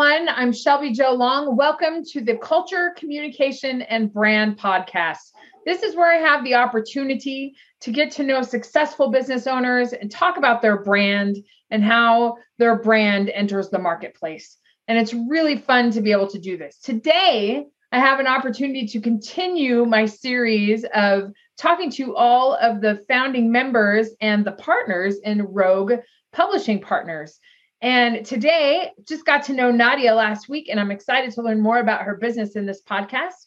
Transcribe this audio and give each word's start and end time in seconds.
Everyone. 0.00 0.34
I'm 0.34 0.50
Shelby 0.50 0.92
Jo 0.92 1.12
Long. 1.12 1.56
Welcome 1.56 2.02
to 2.12 2.22
the 2.22 2.38
Culture, 2.38 2.94
Communication, 2.96 3.82
and 3.82 4.10
Brand 4.10 4.56
Podcast. 4.56 5.18
This 5.66 5.82
is 5.82 5.94
where 5.94 6.10
I 6.10 6.26
have 6.26 6.42
the 6.42 6.54
opportunity 6.54 7.54
to 7.80 7.92
get 7.92 8.10
to 8.12 8.22
know 8.22 8.40
successful 8.40 9.10
business 9.10 9.46
owners 9.46 9.92
and 9.92 10.10
talk 10.10 10.38
about 10.38 10.62
their 10.62 10.82
brand 10.82 11.36
and 11.70 11.84
how 11.84 12.38
their 12.56 12.78
brand 12.78 13.28
enters 13.28 13.68
the 13.68 13.78
marketplace. 13.78 14.56
And 14.88 14.96
it's 14.96 15.12
really 15.12 15.58
fun 15.58 15.90
to 15.90 16.00
be 16.00 16.12
able 16.12 16.28
to 16.28 16.38
do 16.38 16.56
this. 16.56 16.78
Today, 16.78 17.66
I 17.92 17.98
have 17.98 18.20
an 18.20 18.26
opportunity 18.26 18.86
to 18.86 19.02
continue 19.02 19.84
my 19.84 20.06
series 20.06 20.86
of 20.94 21.30
talking 21.58 21.90
to 21.92 22.16
all 22.16 22.54
of 22.54 22.80
the 22.80 23.04
founding 23.06 23.52
members 23.52 24.08
and 24.22 24.46
the 24.46 24.52
partners 24.52 25.18
in 25.24 25.42
Rogue 25.42 25.92
Publishing 26.32 26.80
Partners. 26.80 27.38
And 27.82 28.26
today, 28.26 28.92
just 29.08 29.24
got 29.24 29.44
to 29.44 29.54
know 29.54 29.70
Nadia 29.70 30.14
last 30.14 30.50
week, 30.50 30.68
and 30.68 30.78
I'm 30.78 30.90
excited 30.90 31.32
to 31.32 31.42
learn 31.42 31.62
more 31.62 31.78
about 31.78 32.02
her 32.02 32.16
business 32.16 32.54
in 32.54 32.66
this 32.66 32.82
podcast. 32.82 33.46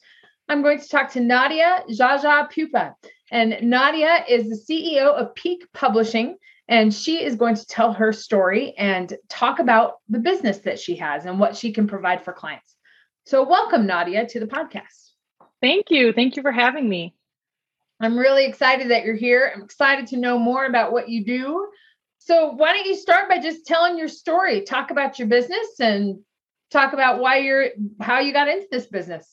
I'm 0.49 0.63
going 0.63 0.79
to 0.79 0.89
talk 0.89 1.11
to 1.11 1.19
Nadia 1.19 1.83
Geagea 1.87 2.49
Pupa. 2.49 2.95
And 3.31 3.57
Nadia 3.61 4.25
is 4.27 4.49
the 4.49 4.55
CEO 4.55 5.13
of 5.13 5.35
Pique 5.35 5.71
Publishing, 5.73 6.37
and 6.67 6.91
she 6.91 7.23
is 7.23 7.35
going 7.35 7.55
to 7.55 7.65
tell 7.67 7.93
her 7.93 8.11
story 8.11 8.73
and 8.75 9.15
talk 9.29 9.59
about 9.59 9.97
the 10.09 10.19
business 10.19 10.57
that 10.59 10.79
she 10.79 10.95
has 10.95 11.25
and 11.25 11.39
what 11.39 11.55
she 11.55 11.71
can 11.71 11.85
provide 11.85 12.23
for 12.25 12.33
clients. 12.33 12.75
So, 13.25 13.47
welcome, 13.47 13.85
Nadia, 13.85 14.27
to 14.29 14.39
the 14.39 14.47
podcast. 14.47 15.11
Thank 15.61 15.91
you. 15.91 16.11
Thank 16.11 16.37
you 16.37 16.41
for 16.41 16.51
having 16.51 16.89
me. 16.89 17.13
I'm 18.01 18.17
really 18.17 18.45
excited 18.45 18.89
that 18.89 19.05
you're 19.05 19.15
here. 19.15 19.51
I'm 19.55 19.61
excited 19.61 20.07
to 20.07 20.17
know 20.17 20.39
more 20.39 20.65
about 20.65 20.91
what 20.91 21.07
you 21.07 21.23
do 21.23 21.67
so 22.25 22.51
why 22.51 22.73
don't 22.73 22.85
you 22.85 22.95
start 22.95 23.27
by 23.29 23.39
just 23.39 23.65
telling 23.65 23.97
your 23.97 24.07
story? 24.07 24.61
Talk 24.61 24.91
about 24.91 25.19
your 25.19 25.27
business 25.27 25.79
and 25.79 26.19
talk 26.71 26.93
about 26.93 27.19
why 27.19 27.39
you're 27.39 27.67
how 27.99 28.21
you 28.21 28.31
got 28.31 28.47
into 28.47 28.67
this 28.71 28.87
business. 28.87 29.27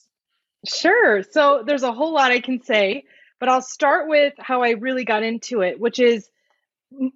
Sure. 0.67 1.23
So 1.23 1.63
there's 1.65 1.83
a 1.83 1.93
whole 1.93 2.13
lot 2.13 2.31
I 2.31 2.41
can 2.41 2.61
say, 2.61 3.05
but 3.39 3.47
I'll 3.47 3.61
start 3.61 4.09
with 4.09 4.33
how 4.37 4.61
I 4.61 4.71
really 4.71 5.05
got 5.05 5.23
into 5.23 5.61
it, 5.61 5.79
which 5.79 5.99
is 5.99 6.29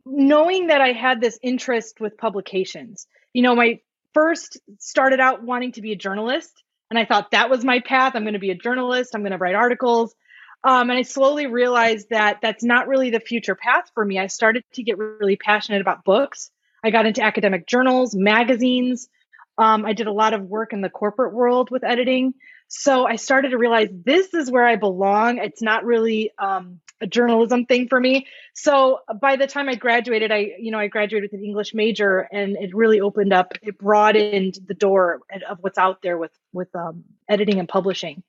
knowing 0.06 0.68
that 0.68 0.80
I 0.80 0.94
had 0.94 1.20
this 1.20 1.38
interest 1.44 2.00
with 2.00 2.18
publications. 2.18 3.06
You 3.34 3.44
know, 3.44 3.54
my 3.54 3.80
first 4.14 4.58
started 4.80 5.20
out 5.20 5.44
wanting 5.44 5.74
to 5.74 5.82
be 5.82 5.92
a 5.92 5.98
journalist, 5.98 6.54
and 6.90 6.98
I 6.98 7.04
thought 7.04 7.32
that 7.32 7.50
was 7.50 7.66
my 7.66 7.82
path. 7.82 8.14
I'm 8.16 8.24
going 8.24 8.34
to 8.34 8.40
be 8.40 8.52
a 8.52 8.56
journalist. 8.56 9.12
I'm 9.14 9.22
going 9.22 9.34
to 9.34 9.38
write 9.38 9.56
articles. 9.56 10.16
Um, 10.66 10.90
and 10.90 10.98
I 10.98 11.04
slowly 11.04 11.46
realized 11.46 12.10
that 12.10 12.40
that's 12.42 12.64
not 12.64 12.88
really 12.88 13.12
the 13.12 13.20
future 13.20 13.54
path 13.54 13.92
for 13.94 14.04
me. 14.04 14.18
I 14.18 14.26
started 14.26 14.64
to 14.74 14.84
get 14.84 14.98
really 14.98 15.36
passionate 15.36 15.80
about 15.80 16.04
books. 16.04 16.50
I 16.84 16.90
got 16.90 17.06
into 17.06 17.24
academic 17.24 17.68
journals, 17.68 18.16
magazines. 18.16 19.08
Um, 19.60 19.86
I 19.86 19.94
did 19.94 20.08
a 20.08 20.12
lot 20.12 20.34
of 20.34 20.42
work 20.42 20.74
in 20.74 20.82
the 20.82 20.90
corporate 20.90 21.34
world 21.34 21.70
with 21.70 21.84
editing. 21.84 22.34
So 22.68 23.06
I 23.06 23.18
started 23.18 23.50
to 23.50 23.60
realize 23.60 23.90
this 23.92 24.34
is 24.34 24.50
where 24.50 24.66
I 24.66 24.76
belong. 24.76 25.38
It's 25.38 25.62
not 25.62 25.86
really 25.86 26.32
um, 26.40 26.80
a 27.00 27.06
journalism 27.06 27.68
thing 27.68 27.88
for 27.88 28.00
me. 28.00 28.26
So 28.56 29.02
by 29.22 29.36
the 29.36 29.46
time 29.46 29.70
I 29.70 29.76
graduated, 29.76 30.32
I 30.32 30.54
you 30.60 30.72
know 30.72 30.80
I 30.80 30.88
graduated 30.88 31.32
with 31.32 31.40
an 31.40 31.46
English 31.46 31.76
major, 31.76 32.28
and 32.32 32.58
it 32.58 32.74
really 32.74 33.02
opened 33.02 33.34
up. 33.34 33.54
It 33.62 33.78
broadened 33.78 34.58
the 34.68 34.74
door 34.74 35.22
of 35.48 35.60
what's 35.62 35.78
out 35.78 36.02
there 36.02 36.18
with 36.18 36.32
with 36.54 36.76
um, 36.76 37.04
editing 37.30 37.60
and 37.60 37.70
publishing. 37.70 38.24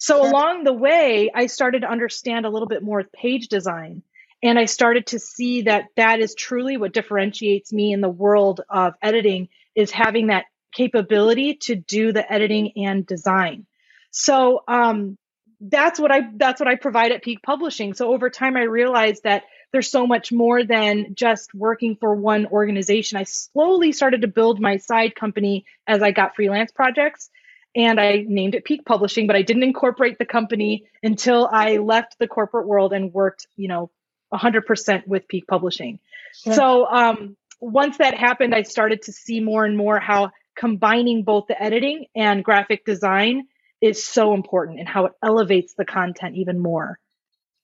So 0.00 0.16
sure. 0.16 0.28
along 0.30 0.64
the 0.64 0.72
way, 0.72 1.30
I 1.32 1.46
started 1.46 1.82
to 1.82 1.90
understand 1.90 2.46
a 2.46 2.48
little 2.48 2.66
bit 2.66 2.82
more 2.82 3.00
of 3.00 3.12
page 3.12 3.48
design. 3.48 4.02
And 4.42 4.58
I 4.58 4.64
started 4.64 5.08
to 5.08 5.18
see 5.18 5.62
that 5.62 5.88
that 5.96 6.20
is 6.20 6.34
truly 6.34 6.78
what 6.78 6.94
differentiates 6.94 7.70
me 7.70 7.92
in 7.92 8.00
the 8.00 8.08
world 8.08 8.62
of 8.70 8.94
editing 9.02 9.50
is 9.74 9.90
having 9.90 10.28
that 10.28 10.46
capability 10.72 11.56
to 11.56 11.76
do 11.76 12.12
the 12.12 12.32
editing 12.32 12.72
and 12.76 13.06
design. 13.06 13.66
So 14.10 14.62
um, 14.66 15.18
that's 15.60 16.00
what 16.00 16.10
I 16.10 16.22
that's 16.34 16.60
what 16.60 16.68
I 16.68 16.76
provide 16.76 17.12
at 17.12 17.22
Pique 17.22 17.42
Publishing. 17.42 17.92
So 17.92 18.10
over 18.14 18.30
time, 18.30 18.56
I 18.56 18.62
realized 18.62 19.24
that 19.24 19.42
there's 19.70 19.90
so 19.90 20.06
much 20.06 20.32
more 20.32 20.64
than 20.64 21.14
just 21.14 21.52
working 21.54 21.96
for 22.00 22.14
one 22.14 22.46
organization. 22.46 23.18
I 23.18 23.24
slowly 23.24 23.92
started 23.92 24.22
to 24.22 24.28
build 24.28 24.60
my 24.60 24.78
side 24.78 25.14
company 25.14 25.66
as 25.86 26.02
I 26.02 26.12
got 26.12 26.36
freelance 26.36 26.72
projects 26.72 27.28
and 27.74 28.00
I 28.00 28.24
named 28.26 28.54
it 28.54 28.64
Pique 28.64 28.84
Publishing, 28.84 29.26
but 29.26 29.36
I 29.36 29.42
didn't 29.42 29.62
incorporate 29.62 30.18
the 30.18 30.24
company 30.24 30.86
until 31.02 31.48
I 31.50 31.76
left 31.76 32.18
the 32.18 32.26
corporate 32.26 32.66
world 32.66 32.92
and 32.92 33.12
worked, 33.12 33.46
you 33.56 33.68
know, 33.68 33.90
100% 34.32 35.06
with 35.06 35.28
Pique 35.28 35.46
Publishing. 35.46 35.98
Yeah. 36.44 36.54
So 36.54 36.86
um, 36.86 37.36
once 37.60 37.98
that 37.98 38.14
happened, 38.14 38.54
I 38.54 38.62
started 38.62 39.02
to 39.02 39.12
see 39.12 39.40
more 39.40 39.64
and 39.64 39.76
more 39.76 40.00
how 40.00 40.30
combining 40.56 41.22
both 41.22 41.46
the 41.46 41.60
editing 41.60 42.06
and 42.14 42.44
graphic 42.44 42.84
design 42.84 43.46
is 43.80 44.04
so 44.04 44.34
important 44.34 44.78
and 44.78 44.88
how 44.88 45.06
it 45.06 45.12
elevates 45.22 45.74
the 45.74 45.84
content 45.84 46.36
even 46.36 46.58
more. 46.58 46.98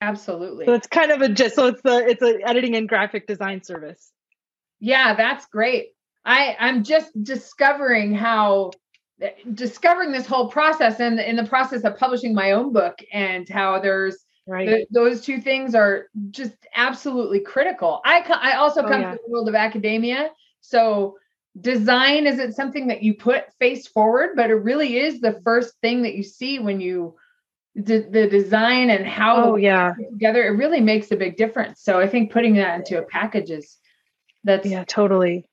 Absolutely. 0.01 0.67
So 0.67 0.75
it's 0.75 0.87
kind 0.87 1.11
of 1.11 1.21
a 1.23 1.29
just 1.29 1.55
so 1.55 1.67
it's 1.67 1.83
the 1.83 2.07
it's 2.07 2.23
an 2.23 2.41
editing 2.45 2.77
and 2.77 2.89
graphic 2.89 3.27
design 3.27 3.63
service. 3.63 4.13
Yeah, 4.79 5.15
that's 5.15 5.47
great. 5.47 5.89
I 6.25 6.57
I'm 6.59 6.85
just 6.85 7.11
discovering 7.23 8.15
how 8.15 8.73
discovering 9.55 10.13
this 10.13 10.27
whole 10.27 10.49
process 10.49 11.01
and 11.01 11.19
in 11.19 11.37
the 11.37 11.45
process 11.45 11.83
of 11.85 11.97
publishing 11.97 12.35
my 12.35 12.53
own 12.53 12.73
book 12.73 12.99
and 13.13 13.49
how 13.49 13.79
there's 13.81 14.19
right. 14.47 14.87
Those 14.91 15.23
two 15.23 15.41
things 15.41 15.75
are 15.75 16.07
just 16.31 16.55
absolutely 16.75 17.41
critical. 17.41 18.01
I 18.05 18.21
I 18.21 18.57
also 18.57 18.83
oh, 18.83 18.89
come 18.89 19.01
yeah. 19.01 19.11
from 19.11 19.19
the 19.25 19.33
world 19.33 19.49
of 19.49 19.55
academia, 19.55 20.31
so 20.61 21.17
design 21.61 22.27
isn't 22.27 22.53
something 22.53 22.89
that 22.89 23.03
you 23.03 23.15
put 23.15 23.45
face 23.59 23.87
forward, 23.87 24.37
but 24.37 24.51
it 24.51 24.55
really 24.55 24.99
is 24.99 25.21
the 25.21 25.41
first 25.45 25.75
thing 25.81 26.03
that 26.03 26.15
you 26.15 26.23
see 26.23 26.59
when 26.59 26.81
you 26.81 27.17
the, 27.75 28.07
the 28.11 28.27
design 28.27 28.89
and 28.89 29.07
how 29.07 29.53
oh, 29.53 29.57
yeah 29.57 29.93
together 30.11 30.45
it 30.45 30.57
really 30.57 30.81
makes 30.81 31.11
a 31.11 31.17
big 31.17 31.37
difference. 31.37 31.83
So 31.83 31.99
I 31.99 32.07
think 32.07 32.33
putting 32.33 32.55
that 32.55 32.79
into 32.79 32.99
a 32.99 33.03
package 33.03 33.51
is 33.51 33.79
that's 34.45 34.67
yeah 34.67 34.85
totally 34.85 35.49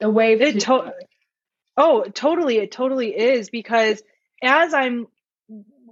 the 0.00 0.10
way 0.10 0.34
it 0.34 0.60
to- 0.60 0.92
Oh, 1.76 2.04
totally. 2.04 2.58
It 2.58 2.72
totally 2.72 3.08
is 3.16 3.50
because 3.50 4.02
as 4.42 4.74
I'm 4.74 5.08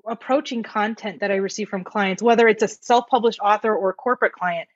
approaching 0.07 0.63
content 0.63 1.21
that 1.21 1.31
I 1.31 1.37
receive 1.37 1.69
from 1.69 1.85
clients, 1.85 2.23
whether 2.23 2.49
it's 2.49 2.63
a 2.63 2.69
self 2.69 3.07
published 3.09 3.41
author 3.41 3.75
or 3.75 3.91
a 3.91 3.95
corporate 3.95 4.33
client, 4.33 4.69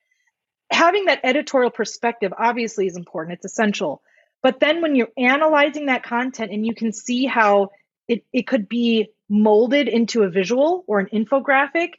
having 0.70 1.06
that 1.06 1.20
editorial 1.24 1.70
perspective 1.70 2.32
obviously 2.36 2.86
is 2.86 2.96
important. 2.96 3.34
It's 3.34 3.44
essential. 3.44 4.02
But 4.42 4.60
then 4.60 4.82
when 4.82 4.94
you're 4.94 5.08
analyzing 5.16 5.86
that 5.86 6.02
content 6.02 6.52
and 6.52 6.64
you 6.64 6.74
can 6.74 6.92
see 6.92 7.24
how 7.26 7.70
it, 8.06 8.24
it 8.32 8.46
could 8.46 8.68
be 8.68 9.08
molded 9.28 9.88
into 9.88 10.22
a 10.22 10.30
visual 10.30 10.84
or 10.86 11.00
an 11.00 11.08
infographic, 11.12 11.90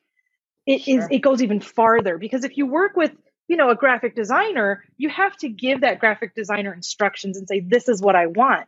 it 0.65 0.83
sure. 0.83 0.99
is 0.99 1.07
it 1.09 1.19
goes 1.19 1.41
even 1.41 1.59
farther 1.59 2.17
because 2.17 2.43
if 2.43 2.57
you 2.57 2.67
work 2.67 2.95
with 2.95 3.11
you 3.47 3.55
know 3.55 3.69
a 3.69 3.75
graphic 3.75 4.15
designer 4.15 4.83
you 4.97 5.09
have 5.09 5.35
to 5.37 5.49
give 5.49 5.81
that 5.81 5.99
graphic 5.99 6.35
designer 6.35 6.73
instructions 6.73 7.37
and 7.37 7.47
say 7.47 7.61
this 7.61 7.87
is 7.87 8.01
what 8.01 8.15
i 8.15 8.27
want 8.27 8.67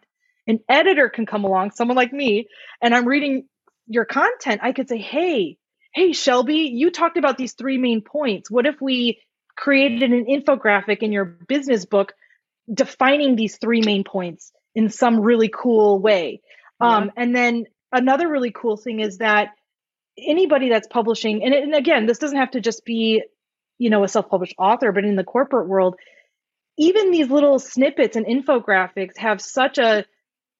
an 0.49 0.59
editor 0.67 1.07
can 1.07 1.25
come 1.25 1.45
along, 1.45 1.71
someone 1.71 1.95
like 1.95 2.11
me, 2.11 2.47
and 2.81 2.93
I'm 2.93 3.07
reading 3.07 3.47
your 3.87 4.05
content, 4.05 4.59
I 4.63 4.73
could 4.73 4.89
say, 4.89 4.97
hey, 4.97 5.57
hey, 5.93 6.11
Shelby, 6.11 6.71
you 6.73 6.91
talked 6.91 7.17
about 7.17 7.37
these 7.37 7.53
three 7.53 7.77
main 7.77 8.01
points. 8.01 8.51
What 8.51 8.65
if 8.65 8.75
we 8.81 9.21
created 9.55 10.11
an 10.11 10.25
infographic 10.25 10.99
in 10.99 11.11
your 11.11 11.25
business 11.25 11.85
book 11.85 12.13
defining 12.71 13.35
these 13.35 13.57
three 13.57 13.81
main 13.81 14.03
points 14.03 14.51
in 14.75 14.89
some 14.89 15.21
really 15.21 15.49
cool 15.49 15.99
way? 15.99 16.41
Yeah. 16.81 16.97
Um, 16.97 17.11
and 17.15 17.35
then 17.35 17.65
another 17.91 18.27
really 18.29 18.51
cool 18.51 18.77
thing 18.77 18.99
is 18.99 19.17
that 19.17 19.49
anybody 20.17 20.69
that's 20.69 20.87
publishing, 20.87 21.43
and, 21.43 21.53
and 21.53 21.75
again, 21.75 22.05
this 22.05 22.19
doesn't 22.19 22.37
have 22.37 22.51
to 22.51 22.61
just 22.61 22.85
be, 22.85 23.23
you 23.77 23.89
know, 23.89 24.03
a 24.03 24.07
self-published 24.07 24.55
author, 24.57 24.91
but 24.91 25.05
in 25.05 25.15
the 25.15 25.23
corporate 25.23 25.67
world, 25.67 25.95
even 26.77 27.11
these 27.11 27.29
little 27.29 27.59
snippets 27.59 28.15
and 28.15 28.25
infographics 28.25 29.17
have 29.17 29.41
such 29.41 29.77
a 29.77 30.05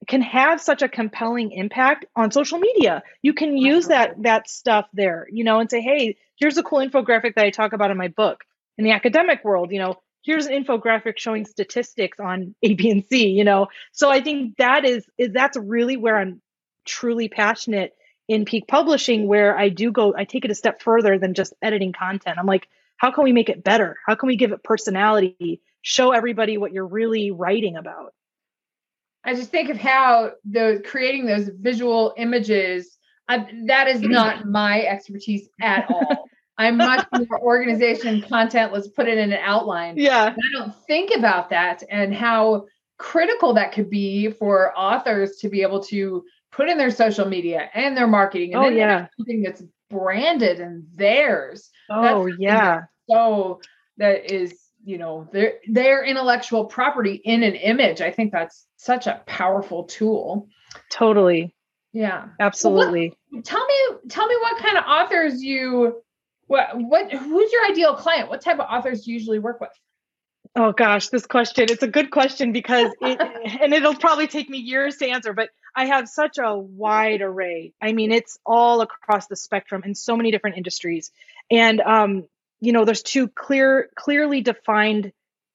can 0.09 0.21
have 0.21 0.59
such 0.59 0.81
a 0.81 0.89
compelling 0.89 1.51
impact 1.51 2.06
on 2.15 2.31
social 2.31 2.57
media. 2.57 3.03
You 3.21 3.33
can 3.33 3.56
use 3.56 3.85
uh-huh. 3.85 4.07
that 4.07 4.23
that 4.23 4.50
stuff 4.50 4.88
there, 4.91 5.27
you 5.31 5.45
know, 5.45 5.59
and 5.59 5.69
say, 5.69 5.81
"Hey, 5.81 6.17
here's 6.35 6.57
a 6.57 6.63
cool 6.63 6.79
infographic 6.79 7.35
that 7.35 7.45
I 7.45 7.51
talk 7.51 7.71
about 7.71 7.91
in 7.91 7.97
my 7.97 8.09
book." 8.09 8.44
In 8.77 8.83
the 8.85 8.91
academic 8.91 9.44
world, 9.44 9.71
you 9.71 9.79
know, 9.79 9.95
here's 10.23 10.47
an 10.47 10.63
infographic 10.63 11.17
showing 11.17 11.45
statistics 11.45 12.19
on 12.19 12.56
A, 12.63 12.73
B, 12.73 12.89
and 12.89 13.06
C, 13.06 13.29
you 13.29 13.44
know. 13.44 13.67
So 13.91 14.09
I 14.09 14.21
think 14.21 14.57
that 14.57 14.83
is 14.83 15.06
is 15.17 15.31
that's 15.31 15.57
really 15.57 15.95
where 15.95 16.17
I'm 16.17 16.41
truly 16.85 17.29
passionate 17.29 17.94
in 18.27 18.45
pique 18.45 18.67
publishing, 18.67 19.27
where 19.27 19.57
I 19.57 19.69
do 19.69 19.91
go, 19.91 20.13
I 20.15 20.25
take 20.25 20.45
it 20.45 20.51
a 20.51 20.55
step 20.55 20.81
further 20.81 21.17
than 21.17 21.33
just 21.33 21.53
editing 21.62 21.94
content. 21.94 22.38
I'm 22.38 22.45
like, 22.45 22.67
how 22.97 23.12
can 23.12 23.23
we 23.23 23.31
make 23.31 23.50
it 23.50 23.63
better? 23.63 23.97
How 24.05 24.15
can 24.15 24.27
we 24.27 24.38
give 24.38 24.51
it 24.51 24.63
personality? 24.63 25.62
Show 25.81 26.12
everybody 26.12 26.57
what 26.57 26.71
you're 26.71 26.85
really 26.85 27.31
writing 27.31 27.75
about. 27.75 28.13
I 29.24 29.36
just 29.36 29.51
think 29.51 29.69
of 29.69 29.77
how 29.77 30.31
the 30.50 30.83
creating 30.86 31.25
those 31.25 31.50
visual 31.60 32.13
images. 32.18 32.98
Uh, 33.27 33.44
that 33.68 33.88
is 33.88 34.01
not 34.01 34.45
my 34.45 34.81
expertise 34.83 35.50
at 35.62 35.86
all. 35.89 36.25
I'm 36.60 36.77
much 36.77 37.07
more 37.30 37.39
organization 37.42 38.21
content. 38.21 38.74
Let's 38.74 38.89
put 38.89 39.07
it 39.07 39.18
in 39.18 39.31
an 39.31 39.39
outline. 39.42 39.98
Yeah. 39.98 40.36
I 40.36 40.57
don't 40.57 40.75
think 40.88 41.16
about 41.16 41.50
that 41.51 41.83
and 41.89 42.13
how 42.13 42.66
critical 42.98 43.54
that 43.54 43.71
could 43.71 43.89
be 43.89 44.30
for 44.30 44.77
authors 44.77 45.38
to 45.38 45.50
be 45.50 45.62
able 45.62 45.81
to 45.83 46.24
put 46.51 46.68
in 46.69 46.77
their 46.77 46.92
social 46.92 47.25
media 47.25 47.69
and 47.74 47.95
their 47.95 48.07
marketing. 48.07 48.54
And 48.54 48.65
oh, 48.65 48.68
yeah. 48.68 49.07
Something 49.18 49.42
that's 49.42 49.63
branded 49.89 50.60
and 50.60 50.86
theirs. 50.95 51.69
Oh, 51.89 52.25
yeah. 52.25 52.81
So 53.10 53.62
that 53.98 54.31
is, 54.31 54.60
you 54.83 54.97
know, 54.97 55.27
their 55.31 55.55
their 55.67 56.03
intellectual 56.03 56.65
property 56.65 57.21
in 57.23 57.43
an 57.43 57.55
image. 57.55 58.01
I 58.01 58.11
think 58.11 58.31
that's 58.31 58.65
such 58.77 59.07
a 59.07 59.21
powerful 59.25 59.83
tool. 59.83 60.47
Totally. 60.89 61.53
Yeah. 61.93 62.27
Absolutely. 62.39 63.17
What, 63.29 63.45
tell 63.45 63.65
me, 63.65 64.09
tell 64.09 64.27
me 64.27 64.35
what 64.41 64.57
kind 64.57 64.77
of 64.77 64.83
authors 64.85 65.41
you 65.41 66.01
what 66.47 66.69
what 66.73 67.11
who's 67.11 67.51
your 67.51 67.65
ideal 67.65 67.95
client? 67.95 68.29
What 68.29 68.41
type 68.41 68.59
of 68.59 68.65
authors 68.69 69.05
do 69.05 69.11
you 69.11 69.19
usually 69.19 69.39
work 69.39 69.61
with? 69.61 69.69
Oh 70.55 70.71
gosh, 70.71 71.09
this 71.09 71.27
question, 71.27 71.65
it's 71.69 71.83
a 71.83 71.87
good 71.87 72.09
question 72.09 72.51
because 72.53 72.91
it 73.01 73.21
and 73.61 73.73
it'll 73.73 73.95
probably 73.95 74.27
take 74.27 74.49
me 74.49 74.57
years 74.57 74.97
to 74.97 75.07
answer, 75.07 75.33
but 75.33 75.49
I 75.75 75.85
have 75.85 76.09
such 76.09 76.37
a 76.39 76.57
wide 76.57 77.21
array. 77.21 77.73
I 77.81 77.91
mean, 77.91 78.11
it's 78.11 78.39
all 78.45 78.81
across 78.81 79.27
the 79.27 79.35
spectrum 79.35 79.83
in 79.85 79.93
so 79.93 80.17
many 80.17 80.31
different 80.31 80.57
industries. 80.57 81.11
And 81.51 81.81
um, 81.81 82.27
you 82.61 82.71
know, 82.71 82.85
there's 82.85 83.03
two 83.03 83.27
clear 83.27 83.89
clearly 83.95 84.41
defined 84.41 85.11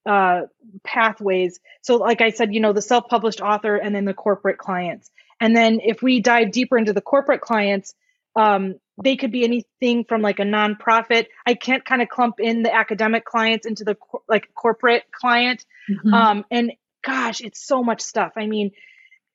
uh 0.07 0.43
pathways. 0.83 1.61
So 1.83 1.97
like 1.97 2.21
I 2.21 2.31
said, 2.31 2.55
you 2.55 2.61
know, 2.61 2.73
the 2.73 2.83
self-published 2.83 3.41
author 3.41 3.77
and 3.77 3.95
then 3.95 4.05
the 4.05 4.15
corporate 4.15 4.59
clients. 4.59 5.11
And 5.41 5.57
then 5.57 5.81
if 5.83 6.03
we 6.03 6.21
dive 6.21 6.53
deeper 6.53 6.79
into 6.79 6.93
the 6.93 7.01
corporate 7.01 7.41
clients, 7.41 7.95
um, 8.37 8.77
they 9.03 9.17
could 9.17 9.33
be 9.33 9.45
anything 9.45 10.05
from 10.05 10.23
like 10.23 10.39
a 10.39 10.45
nonprofit. 10.45 11.27
I 11.47 11.55
can't 11.55 11.85
kind 11.85 12.03
of 12.03 12.09
clump 12.09 12.39
in 12.39 12.63
the 12.63 12.75
academic 12.75 13.25
clients 13.25 13.67
into 13.67 13.85
the 13.85 13.95
cor- 13.95 14.23
like 14.29 14.55
corporate 14.55 15.05
client. 15.13 15.65
Mm-hmm. 15.91 16.15
Um, 16.15 16.45
and 16.51 16.73
gosh, 17.05 17.41
it's 17.41 17.65
so 17.67 17.83
much 17.83 18.01
stuff. 18.01 18.33
I 18.37 18.47
mean, 18.47 18.71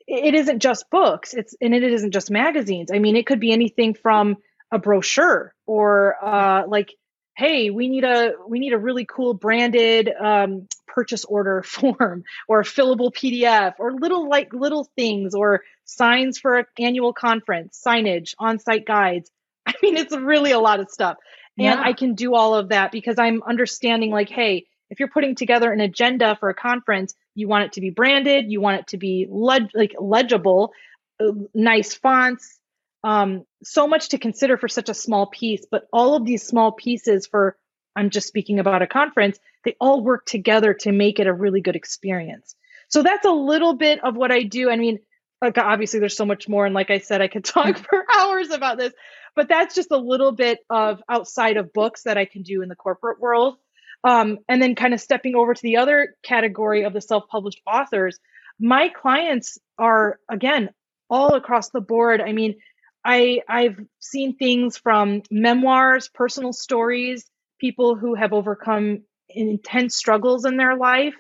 it 0.07 0.33
isn't 0.33 0.60
just 0.60 0.89
books. 0.89 1.33
It's 1.33 1.56
and 1.62 1.74
it 1.75 1.83
isn't 1.83 2.12
just 2.12 2.31
magazines. 2.31 2.92
I 2.92 3.00
mean, 3.00 3.15
it 3.15 3.25
could 3.25 3.39
be 3.39 3.51
anything 3.51 3.94
from 3.94 4.38
a 4.72 4.80
brochure 4.80 5.54
or 5.65 6.15
uh, 6.24 6.68
like, 6.68 6.94
hey, 7.39 7.69
we 7.69 7.88
need 7.88 8.03
a 8.03 8.33
we 8.47 8.59
need 8.59 8.74
a 8.74 8.77
really 8.77 9.06
cool 9.06 9.33
branded 9.33 10.09
um, 10.09 10.68
purchase 10.88 11.25
order 11.25 11.63
form 11.65 12.24
or 12.47 12.59
a 12.59 12.65
fillable 12.65 13.13
PDF 13.13 13.74
or 13.80 13.94
little 13.94 14.30
like 14.30 14.53
little 14.53 14.89
things 14.95 15.33
or 15.33 15.63
signs 15.86 16.38
for 16.38 16.59
an 16.59 16.65
annual 16.77 17.13
conference, 17.13 17.81
signage, 17.83 18.36
on-site 18.38 18.86
guides 18.86 19.31
I 19.69 19.74
mean, 19.81 19.97
it's 19.97 20.15
really 20.15 20.51
a 20.51 20.59
lot 20.59 20.80
of 20.80 20.89
stuff. 20.89 21.18
And 21.57 21.65
yeah. 21.65 21.81
I 21.81 21.94
can 21.94 22.15
do 22.15 22.33
all 22.33 22.56
of 22.56 22.69
that 22.69 22.91
because 22.91 23.19
I'm 23.19 23.44
understanding 23.44 24.12
like, 24.12 24.30
hey, 24.30 24.65
if 24.89 25.00
you're 25.00 25.09
putting 25.09 25.36
together 25.36 25.71
an 25.71 25.81
agenda 25.81 26.38
for 26.39 26.50
a 26.50 26.53
conference, 26.53 27.13
you 27.36 27.47
want 27.47 27.65
it 27.65 27.74
to 27.74 27.81
be 27.81 27.89
branded, 27.89 28.51
you 28.51 28.62
want 28.62 28.80
it 28.80 28.88
to 28.88 28.97
be 28.97 29.27
leg- 29.30 29.71
like 29.74 29.94
legible, 30.00 30.71
uh, 31.19 31.31
nice 31.53 31.94
fonts, 31.94 32.59
um, 33.04 33.46
so 33.63 33.88
much 33.88 34.10
to 34.10 34.18
consider 34.18 34.57
for 34.57 34.68
such 34.68 34.90
a 34.90 34.94
small 34.94 35.28
piece. 35.28 35.66
But 35.69 35.88
all 35.94 36.16
of 36.16 36.25
these 36.25 36.44
small 36.44 36.72
pieces 36.72 37.28
for, 37.28 37.57
I'm 37.96 38.10
just 38.10 38.28
speaking 38.28 38.60
about 38.60 38.81
a 38.81 38.88
conference, 38.88 39.40
they 39.66 39.75
all 39.80 40.01
work 40.01 40.25
together 40.25 40.74
to 40.74 40.92
make 40.92 41.19
it 41.19 41.28
a 41.28 41.34
really 41.34 41.62
good 41.62 41.75
experience. 41.75 42.56
So 42.90 43.04
that's 43.04 43.25
a 43.25 43.31
little 43.31 43.75
bit 43.75 44.04
of 44.04 44.16
what 44.16 44.31
I 44.31 44.44
do. 44.44 44.69
I 44.69 44.75
mean, 44.75 45.00
like 45.42 45.57
obviously 45.57 46.00
there's 46.00 46.18
so 46.18 46.25
much 46.25 46.50
more. 46.50 46.66
And 46.66 46.75
like 46.75 46.90
I 46.90 47.00
said, 47.00 47.22
I 47.22 47.28
could 47.28 47.46
talk 47.46 47.78
for 47.78 48.06
hours 48.18 48.50
about 48.50 48.78
this, 48.78 48.94
but 49.36 49.48
that's 49.48 49.75
just 49.75 49.92
a 49.92 49.98
little 49.98 50.31
bit 50.31 50.60
of 50.69 51.01
outside 51.10 51.57
of 51.57 51.74
books 51.74 52.04
that 52.04 52.18
I 52.18 52.25
can 52.25 52.42
do 52.42 52.62
in 52.62 52.69
the 52.69 52.75
corporate 52.75 53.19
world. 53.19 53.56
Um, 54.01 54.40
and 54.48 54.62
then 54.62 54.75
kind 54.75 54.94
of 54.94 55.01
stepping 55.01 55.36
over 55.36 55.54
to 55.54 55.62
the 55.62 55.78
other 55.78 56.16
category 56.24 56.84
of 56.84 56.94
the 56.94 57.01
self-published 57.01 57.62
authors, 57.68 58.18
my 58.57 58.88
clients 58.88 59.57
are 59.78 60.19
again 60.30 60.69
all 61.10 61.36
across 61.36 61.69
the 61.69 61.81
board. 61.81 62.22
I 62.22 62.31
mean, 62.31 62.56
I 63.04 63.42
I've 63.48 63.80
seen 64.00 64.36
things 64.36 64.78
from 64.78 65.22
memoirs, 65.31 66.10
personal 66.13 66.54
stories, 66.54 67.30
people 67.60 67.96
who 67.96 68.16
have 68.16 68.34
overcome 68.34 69.04
intense 69.30 69.96
struggles 69.96 70.46
in 70.46 70.57
their 70.57 70.75
life. 70.75 71.16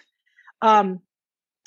Um, 0.61 1.01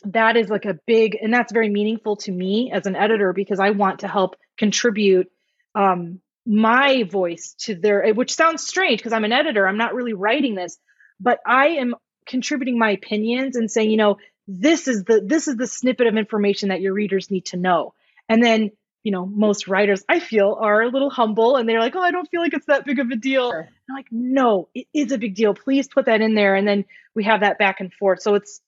that 0.05 0.37
is 0.37 0.49
like 0.49 0.65
a 0.65 0.79
big, 0.87 1.17
and 1.21 1.33
that's 1.33 1.53
very 1.53 1.71
meaningful 1.71 2.17
to 2.17 2.33
me 2.33 2.73
as 2.73 2.87
an 2.87 2.97
editor 2.97 3.33
because 3.33 3.61
I 3.61 3.71
want 3.71 4.01
to 4.01 4.09
help 4.09 4.37
contribute 4.59 5.29
um, 5.75 6.21
my 6.45 7.05
voice 7.05 7.55
to 7.61 7.75
their 7.75 8.13
which 8.15 8.35
sounds 8.35 8.67
strange 8.67 8.99
because 8.99 9.13
I'm 9.13 9.25
an 9.25 9.33
editor, 9.33 9.67
I'm 9.67 9.79
not 9.79 9.95
really 9.95 10.13
writing 10.13 10.55
this, 10.55 10.79
but 11.21 11.39
I 11.47 11.69
am 11.69 11.95
contributing 12.27 12.79
my 12.79 12.91
opinions 12.91 13.57
and 13.57 13.71
saying, 13.71 13.91
you 13.91 13.97
know, 13.97 14.17
this 14.49 14.89
is 14.89 15.05
the 15.05 15.23
this 15.25 15.47
is 15.47 15.57
the 15.57 15.67
snippet 15.67 16.09
of 16.09 16.17
information 16.17 16.71
that 16.71 16.81
your 16.81 16.95
readers 16.95 17.31
need 17.31 17.47
to 17.47 17.57
know. 17.57 17.95
And 18.29 18.43
then, 18.43 18.73
you 19.03 19.13
know, 19.13 19.27
most 19.27 19.69
writers 19.69 20.05
I 20.09 20.21
feel 20.21 20.57
are 20.61 20.83
a 20.83 20.89
little 20.89 21.11
humble 21.11 21.57
and 21.57 21.69
they're 21.69 21.81
like, 21.81 21.97
"Oh, 21.97 22.01
I 22.01 22.11
don't 22.11 22.29
feel 22.31 22.41
like 22.41 22.55
it's 22.55 22.67
that 22.67 22.85
big 22.85 22.99
of 22.99 23.11
a 23.11 23.17
deal." 23.17 23.51
Sure. 23.51 23.69
I'm 23.89 23.97
like, 23.97 24.07
"No, 24.11 24.69
it 24.75 24.87
is 24.95 25.13
a 25.13 25.19
big 25.19 25.35
deal. 25.35 25.55
Please 25.55 25.89
put 25.89 26.07
that 26.07 26.21
in 26.21 26.35
there." 26.35 26.55
And 26.55 26.67
then 26.67 26.85
we 27.15 27.25
have 27.25 27.41
that 27.41 27.59
back 27.59 27.81
and 27.81 27.93
forth. 27.93 28.23
So 28.23 28.35
it's 28.35 28.61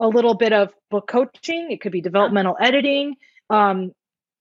a 0.00 0.08
little 0.08 0.34
bit 0.34 0.52
of 0.52 0.72
book 0.90 1.06
coaching, 1.06 1.70
it 1.70 1.80
could 1.80 1.92
be 1.92 2.00
developmental 2.00 2.56
editing. 2.60 3.16
Um, 3.50 3.92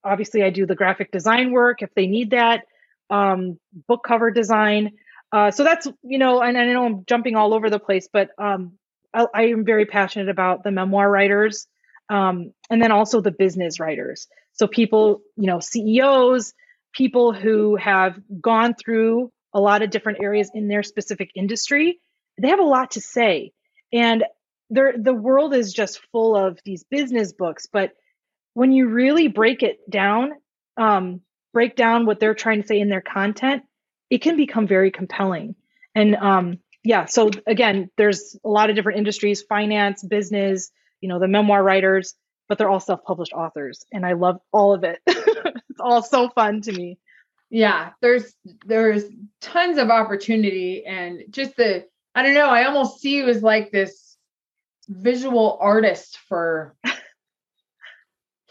obviously 0.03 0.44
I 0.44 0.50
do 0.50 0.65
the 0.65 0.75
graphic 0.75 1.12
design 1.12 1.51
work 1.51 1.81
if 1.81 1.94
they 1.94 2.07
need 2.07 2.31
that 2.31 2.65
um, 3.09 3.59
book 3.88 4.03
cover 4.03 4.31
design. 4.31 4.94
Uh, 5.31 5.51
so 5.51 5.63
that's 5.63 5.88
you 6.03 6.18
know, 6.18 6.42
and, 6.42 6.57
and, 6.57 6.69
I 6.69 6.74
know 6.74 6.86
I'm 6.86 7.06
jumping 7.06 7.36
all 7.36 7.53
over 7.53 7.69
the 7.69 7.80
place, 7.80 8.09
but 8.12 8.30
um, 8.38 8.74
I, 9.13 9.27
I, 9.33 9.42
am 9.44 9.63
very 9.63 9.86
passionate 9.86 10.27
about 10.27 10.63
the 10.63 10.71
memoir 10.71 11.09
writers, 11.09 11.67
um, 12.12 12.51
and 12.70 12.84
then 12.84 12.91
also 12.91 13.22
the 13.22 13.32
business 13.32 13.80
writers. 13.80 14.27
So 14.51 14.68
people, 14.68 15.22
you 15.38 15.48
know, 15.48 15.62
CEOs, 15.62 16.53
people 16.94 17.34
who 17.34 17.77
have 17.77 18.20
gone 18.41 18.75
through 18.75 19.32
a 19.53 19.62
lot 19.62 19.82
of 19.82 19.89
different 19.89 20.20
areas 20.22 20.51
in 20.53 20.68
their 20.68 20.84
specific 20.84 21.32
industry, 21.36 22.00
they 22.39 22.50
have 22.50 22.60
a 22.60 22.63
lot 22.63 22.91
to 22.91 23.01
say, 23.01 23.53
and 23.94 24.24
the 24.70 25.13
world 25.13 25.53
is 25.53 25.74
just 25.74 26.00
full 26.12 26.36
of 26.36 26.60
these 26.63 26.86
business 26.89 27.34
books, 27.34 27.68
but 27.72 27.91
when 28.53 28.72
you 28.72 28.88
really 28.88 29.27
break 29.27 29.63
it 29.63 29.77
down, 29.89 30.32
um, 30.77 31.22
break 31.53 31.75
down 31.75 32.06
what 32.06 32.20
they're 32.20 32.36
trying 32.36 32.62
to 32.62 32.68
say 32.68 32.80
in 32.80 32.89
their 32.89 33.01
content, 33.01 33.63
it 34.10 34.22
can 34.22 34.38
become 34.38 34.68
very 34.68 34.91
compelling. 34.91 35.56
And 35.94 36.15
um, 36.15 36.60
yeah, 36.84 37.06
so 37.06 37.30
again, 37.48 37.89
there's 37.98 38.38
a 38.46 38.50
lot 38.50 38.70
of 38.70 38.75
different 38.75 39.00
industries, 39.00 39.41
finance, 39.41 40.03
business, 40.03 40.72
you 41.01 41.10
know, 41.10 41.20
the 41.20 41.27
memoir 41.27 41.62
writers, 41.63 42.13
but 42.48 42.58
they're 42.58 42.70
all 42.70 42.79
self-published 42.79 43.34
authors. 43.34 43.86
And 43.91 44.05
I 44.05 44.13
love 44.13 44.39
all 44.51 44.74
of 44.74 44.84
it. 44.84 45.00
it's 45.08 45.79
all 45.79 46.01
so 46.01 46.29
fun 46.29 46.62
to 46.62 46.72
me. 46.72 46.98
Yeah, 47.50 47.89
there's 48.01 48.34
there's 48.65 49.03
tons 49.41 49.77
of 49.77 49.89
opportunity 49.89 50.86
and 50.86 51.24
just 51.29 51.58
the 51.58 51.86
I 52.15 52.24
don't 52.24 52.34
know, 52.34 52.50
I 52.50 52.65
almost 52.65 53.01
see 53.01 53.17
you 53.17 53.27
as 53.27 53.43
like 53.43 53.72
this 53.72 54.17
visual 54.88 55.58
artist 55.62 56.17
for 56.27 56.75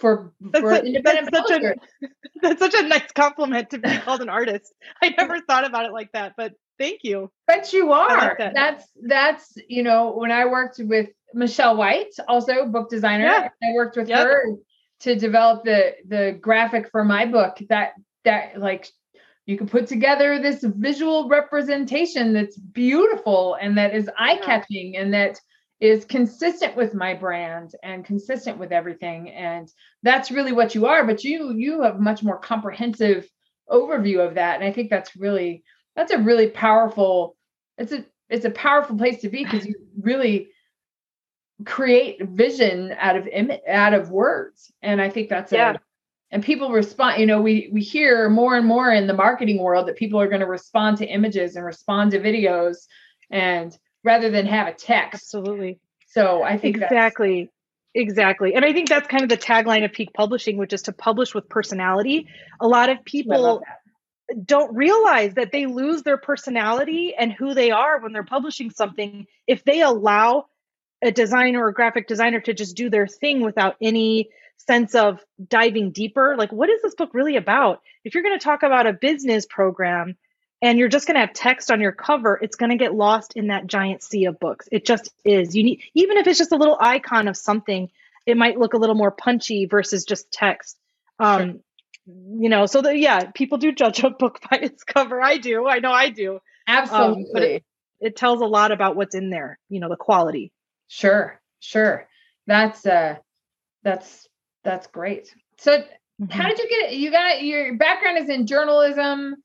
for, 0.00 0.32
for 0.58 0.72
a, 0.72 0.78
independent 0.80 1.28
that's 1.30 1.48
such, 1.48 1.62
a, 1.62 1.74
that's 2.42 2.58
such 2.58 2.74
a 2.74 2.88
nice 2.88 3.12
compliment 3.12 3.70
to 3.70 3.78
be 3.78 3.96
called 4.04 4.22
an 4.22 4.30
artist. 4.30 4.72
I 5.02 5.10
never 5.10 5.40
thought 5.40 5.66
about 5.66 5.84
it 5.84 5.92
like 5.92 6.10
that, 6.12 6.32
but 6.36 6.54
thank 6.78 7.00
you. 7.02 7.30
But 7.46 7.72
you 7.72 7.92
are. 7.92 8.16
Like 8.16 8.38
that. 8.38 8.54
That's 8.54 8.84
that's 9.02 9.54
you 9.68 9.82
know 9.82 10.12
when 10.12 10.32
I 10.32 10.46
worked 10.46 10.78
with 10.78 11.10
Michelle 11.34 11.76
White, 11.76 12.14
also 12.28 12.66
book 12.66 12.90
designer. 12.90 13.24
Yeah. 13.24 13.48
I 13.62 13.74
worked 13.74 13.96
with 13.96 14.08
yep. 14.08 14.26
her 14.26 14.44
to 15.00 15.16
develop 15.16 15.64
the 15.64 15.94
the 16.06 16.38
graphic 16.40 16.90
for 16.90 17.04
my 17.04 17.26
book. 17.26 17.58
That 17.68 17.92
that 18.24 18.58
like 18.58 18.88
you 19.46 19.56
can 19.56 19.68
put 19.68 19.86
together 19.86 20.38
this 20.38 20.62
visual 20.62 21.28
representation 21.28 22.32
that's 22.32 22.56
beautiful 22.56 23.56
and 23.60 23.76
that 23.78 23.94
is 23.94 24.08
eye 24.16 24.38
catching 24.44 24.96
and 24.96 25.12
that 25.12 25.40
is 25.80 26.04
consistent 26.04 26.76
with 26.76 26.94
my 26.94 27.14
brand 27.14 27.74
and 27.82 28.04
consistent 28.04 28.58
with 28.58 28.70
everything 28.70 29.30
and 29.30 29.68
that's 30.02 30.30
really 30.30 30.52
what 30.52 30.74
you 30.74 30.86
are 30.86 31.06
but 31.06 31.24
you 31.24 31.52
you 31.52 31.82
have 31.82 31.98
much 31.98 32.22
more 32.22 32.38
comprehensive 32.38 33.26
overview 33.70 34.24
of 34.24 34.34
that 34.34 34.56
and 34.56 34.64
i 34.64 34.72
think 34.72 34.90
that's 34.90 35.16
really 35.16 35.64
that's 35.96 36.12
a 36.12 36.18
really 36.18 36.48
powerful 36.48 37.36
it's 37.78 37.92
a 37.92 38.04
it's 38.28 38.44
a 38.44 38.50
powerful 38.50 38.96
place 38.96 39.20
to 39.22 39.28
be 39.28 39.42
because 39.42 39.66
you 39.66 39.74
really 40.00 40.48
create 41.64 42.22
vision 42.22 42.94
out 42.98 43.16
of 43.16 43.26
Im- 43.26 43.58
out 43.68 43.94
of 43.94 44.10
words. 44.10 44.72
And 44.82 45.00
i 45.00 45.08
think 45.10 45.28
that's 45.28 45.52
yeah. 45.52 45.72
a 45.72 45.78
and 46.30 46.42
people 46.42 46.70
respond 46.70 47.20
you 47.20 47.26
know 47.26 47.40
we 47.40 47.70
we 47.72 47.80
hear 47.80 48.28
more 48.28 48.56
and 48.56 48.66
more 48.66 48.90
in 48.92 49.06
the 49.06 49.14
marketing 49.14 49.62
world 49.62 49.88
that 49.88 49.96
people 49.96 50.20
are 50.20 50.28
going 50.28 50.40
to 50.40 50.46
respond 50.46 50.98
to 50.98 51.06
images 51.06 51.56
and 51.56 51.64
respond 51.64 52.12
to 52.12 52.20
videos 52.20 52.86
and 53.30 53.76
rather 54.02 54.30
than 54.30 54.46
have 54.46 54.66
a 54.66 54.72
text. 54.72 55.34
Absolutely. 55.34 55.80
So 56.08 56.42
i 56.42 56.56
think 56.58 56.76
exactly. 56.76 57.50
Exactly. 57.92 58.54
And 58.54 58.64
i 58.64 58.72
think 58.72 58.88
that's 58.88 59.08
kind 59.08 59.22
of 59.22 59.28
the 59.28 59.36
tagline 59.36 59.84
of 59.84 59.92
pique 59.92 60.12
publishing 60.14 60.56
which 60.56 60.72
is 60.72 60.82
to 60.82 60.92
publish 60.92 61.34
with 61.34 61.48
personality. 61.48 62.28
A 62.60 62.68
lot 62.68 62.88
of 62.88 63.04
people 63.04 63.62
don't 64.44 64.74
realize 64.76 65.34
that 65.34 65.50
they 65.50 65.66
lose 65.66 66.02
their 66.02 66.16
personality 66.16 67.14
and 67.18 67.32
who 67.32 67.52
they 67.52 67.72
are 67.72 68.00
when 68.00 68.12
they're 68.12 68.22
publishing 68.22 68.70
something 68.70 69.26
if 69.46 69.64
they 69.64 69.82
allow 69.82 70.46
a 71.02 71.10
designer 71.10 71.64
or 71.64 71.72
graphic 71.72 72.06
designer 72.06 72.40
to 72.40 72.54
just 72.54 72.76
do 72.76 72.90
their 72.90 73.06
thing 73.06 73.40
without 73.40 73.76
any 73.80 74.30
sense 74.56 74.94
of 74.94 75.24
diving 75.48 75.90
deeper? 75.90 76.36
Like 76.36 76.52
what 76.52 76.70
is 76.70 76.82
this 76.82 76.94
book 76.94 77.10
really 77.14 77.36
about? 77.36 77.82
If 78.04 78.14
you're 78.14 78.22
going 78.22 78.38
to 78.38 78.44
talk 78.44 78.62
about 78.62 78.86
a 78.86 78.92
business 78.92 79.46
program 79.46 80.16
and 80.62 80.78
you're 80.78 80.88
just 80.88 81.06
going 81.06 81.14
to 81.14 81.20
have 81.20 81.32
text 81.32 81.70
on 81.70 81.80
your 81.80 81.92
cover 81.92 82.38
it's 82.40 82.56
going 82.56 82.70
to 82.70 82.76
get 82.76 82.94
lost 82.94 83.32
in 83.34 83.48
that 83.48 83.66
giant 83.66 84.02
sea 84.02 84.26
of 84.26 84.38
books. 84.38 84.68
It 84.70 84.84
just 84.84 85.10
is. 85.24 85.56
You 85.56 85.64
need 85.64 85.82
even 85.94 86.16
if 86.18 86.26
it's 86.26 86.38
just 86.38 86.52
a 86.52 86.56
little 86.56 86.76
icon 86.80 87.28
of 87.28 87.36
something 87.36 87.90
it 88.26 88.36
might 88.36 88.58
look 88.58 88.74
a 88.74 88.78
little 88.78 88.94
more 88.94 89.10
punchy 89.10 89.66
versus 89.66 90.04
just 90.04 90.30
text. 90.30 90.78
Um 91.18 91.38
sure. 91.40 91.54
you 92.06 92.48
know 92.48 92.66
so 92.66 92.82
that 92.82 92.98
yeah 92.98 93.30
people 93.30 93.58
do 93.58 93.72
judge 93.72 94.02
a 94.02 94.10
book 94.10 94.40
by 94.50 94.58
its 94.58 94.84
cover. 94.84 95.20
I 95.22 95.38
do. 95.38 95.66
I 95.66 95.78
know 95.78 95.92
i 95.92 96.10
do. 96.10 96.40
Absolutely 96.66 97.24
um, 97.24 97.30
but 97.32 97.42
it, 97.42 97.64
it 98.00 98.16
tells 98.16 98.40
a 98.40 98.46
lot 98.46 98.72
about 98.72 98.96
what's 98.96 99.14
in 99.14 99.30
there 99.30 99.58
you 99.68 99.80
know 99.80 99.88
the 99.88 99.96
quality 99.96 100.52
Sure, 100.92 101.40
sure. 101.60 102.08
That's 102.48 102.84
uh 102.84 103.16
that's 103.84 104.28
that's 104.64 104.88
great. 104.88 105.32
So 105.58 105.78
mm-hmm. 105.78 106.26
how 106.28 106.48
did 106.48 106.58
you 106.58 106.68
get? 106.68 106.96
You 106.96 107.12
got 107.12 107.42
your 107.42 107.76
background 107.76 108.18
is 108.18 108.28
in 108.28 108.46
journalism. 108.46 109.36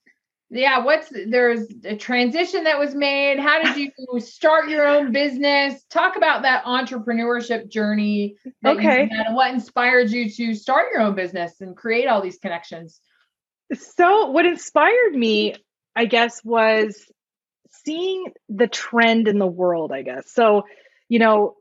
Yeah, 0.50 0.84
what's 0.84 1.12
there's 1.12 1.68
a 1.84 1.96
transition 1.96 2.64
that 2.64 2.80
was 2.80 2.96
made. 2.96 3.38
How 3.38 3.62
did 3.62 3.78
you 3.98 4.20
start 4.20 4.70
your 4.70 4.88
own 4.88 5.12
business? 5.12 5.84
Talk 5.92 6.16
about 6.16 6.42
that 6.42 6.66
entrepreneurship 6.66 7.70
journey. 7.70 8.38
okay. 8.66 9.08
and 9.12 9.36
what 9.36 9.54
inspired 9.54 10.10
you 10.10 10.32
to 10.32 10.56
start 10.56 10.88
your 10.92 11.04
own 11.04 11.14
business 11.14 11.62
and 11.62 11.78
create 11.78 12.08
all 12.08 12.24
these 12.24 12.40
connections? 12.40 13.00
So, 13.72 14.32
what 14.32 14.48
inspired 14.48 15.14
me, 15.14 15.54
I 15.96 16.06
guess, 16.06 16.44
was 16.44 17.06
seeing 17.84 18.32
the 18.50 18.68
trend 18.68 19.28
in 19.28 19.38
the 19.38 19.46
world, 19.46 19.92
I 19.92 20.02
guess. 20.02 20.32
So, 20.32 20.64
you 21.10 21.20
know, 21.20 21.56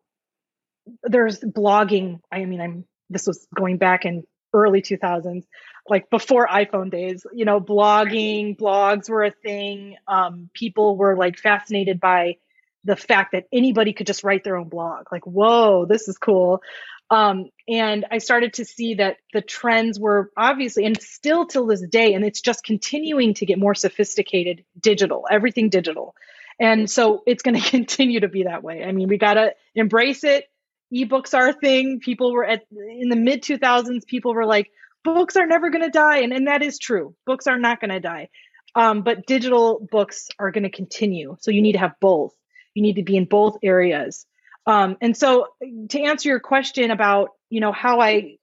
there's 1.02 1.40
blogging. 1.40 2.20
I 2.30 2.44
mean, 2.44 2.60
I'm 2.60 2.84
this 3.10 3.26
was 3.26 3.46
going 3.54 3.78
back 3.78 4.04
in 4.04 4.24
early 4.52 4.80
2000s, 4.80 5.44
like 5.88 6.08
before 6.10 6.46
iPhone 6.46 6.90
days. 6.90 7.26
You 7.32 7.44
know, 7.44 7.60
blogging, 7.60 8.56
blogs 8.56 9.08
were 9.08 9.24
a 9.24 9.30
thing. 9.30 9.96
Um, 10.06 10.50
people 10.54 10.96
were 10.96 11.16
like 11.16 11.38
fascinated 11.38 12.00
by 12.00 12.36
the 12.84 12.96
fact 12.96 13.32
that 13.32 13.44
anybody 13.52 13.92
could 13.92 14.06
just 14.06 14.24
write 14.24 14.44
their 14.44 14.56
own 14.56 14.68
blog. 14.68 15.06
Like, 15.10 15.26
whoa, 15.26 15.86
this 15.86 16.08
is 16.08 16.18
cool. 16.18 16.62
Um, 17.10 17.50
and 17.68 18.06
I 18.10 18.18
started 18.18 18.54
to 18.54 18.64
see 18.64 18.94
that 18.94 19.18
the 19.32 19.42
trends 19.42 19.98
were 20.00 20.30
obviously, 20.36 20.84
and 20.84 21.00
still 21.00 21.46
till 21.46 21.66
this 21.66 21.82
day, 21.82 22.14
and 22.14 22.24
it's 22.24 22.40
just 22.40 22.64
continuing 22.64 23.34
to 23.34 23.46
get 23.46 23.58
more 23.58 23.74
sophisticated 23.74 24.64
digital, 24.78 25.26
everything 25.30 25.68
digital. 25.68 26.14
And 26.60 26.90
so 26.90 27.22
it's 27.26 27.42
going 27.42 27.60
to 27.60 27.70
continue 27.70 28.20
to 28.20 28.28
be 28.28 28.44
that 28.44 28.62
way. 28.62 28.84
I 28.84 28.92
mean, 28.92 29.08
we 29.08 29.18
got 29.18 29.34
to 29.34 29.54
embrace 29.74 30.24
it. 30.24 30.44
Ebooks 30.92 31.34
are 31.34 31.48
a 31.48 31.52
thing. 31.52 32.00
People 32.00 32.32
were 32.32 32.44
at 32.44 32.64
in 32.70 33.08
the 33.08 33.16
mid 33.16 33.42
2000s, 33.42 34.06
people 34.06 34.34
were 34.34 34.46
like, 34.46 34.70
books 35.02 35.36
are 35.36 35.46
never 35.46 35.70
going 35.70 35.84
to 35.84 35.90
die. 35.90 36.18
And, 36.18 36.32
and 36.32 36.46
that 36.46 36.62
is 36.62 36.78
true. 36.78 37.14
Books 37.26 37.46
are 37.46 37.58
not 37.58 37.80
going 37.80 37.90
to 37.90 38.00
die. 38.00 38.28
Um, 38.74 39.02
but 39.02 39.26
digital 39.26 39.86
books 39.90 40.28
are 40.38 40.50
going 40.50 40.64
to 40.64 40.70
continue. 40.70 41.36
So 41.40 41.50
you 41.50 41.62
need 41.62 41.72
to 41.72 41.78
have 41.78 41.94
both. 42.00 42.34
You 42.74 42.82
need 42.82 42.96
to 42.96 43.02
be 43.02 43.16
in 43.16 43.24
both 43.24 43.58
areas. 43.62 44.26
Um, 44.66 44.96
and 45.00 45.16
so 45.16 45.48
to 45.90 46.00
answer 46.00 46.28
your 46.28 46.40
question 46.40 46.90
about, 46.90 47.30
you 47.50 47.60
know, 47.60 47.70
how 47.70 48.00
I 48.00 48.38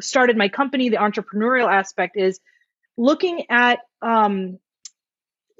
started 0.00 0.36
my 0.36 0.48
company, 0.48 0.88
the 0.88 0.96
entrepreneurial 0.96 1.72
aspect 1.72 2.16
is 2.16 2.40
looking 2.96 3.46
at 3.48 3.80
um, 4.02 4.58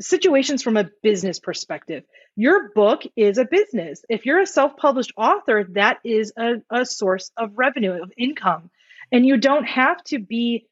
situations 0.01 0.63
from 0.63 0.77
a 0.77 0.89
business 1.03 1.39
perspective. 1.39 2.05
Your 2.37 2.71
book 2.75 3.03
is 3.17 3.39
a 3.39 3.45
business. 3.45 4.05
If 4.09 4.27
you're 4.27 4.41
a 4.41 4.47
self 4.47 4.77
published 4.77 5.13
author, 5.17 5.65
that 5.71 5.99
is 6.05 6.33
a, 6.37 6.55
a 6.71 6.85
source 6.85 7.31
of 7.37 7.53
revenue, 7.55 8.03
of 8.03 8.13
income. 8.17 8.71
And 9.11 9.27
you 9.27 9.37
don't 9.37 9.65
have 9.65 10.03
to 10.05 10.19
be 10.19 10.67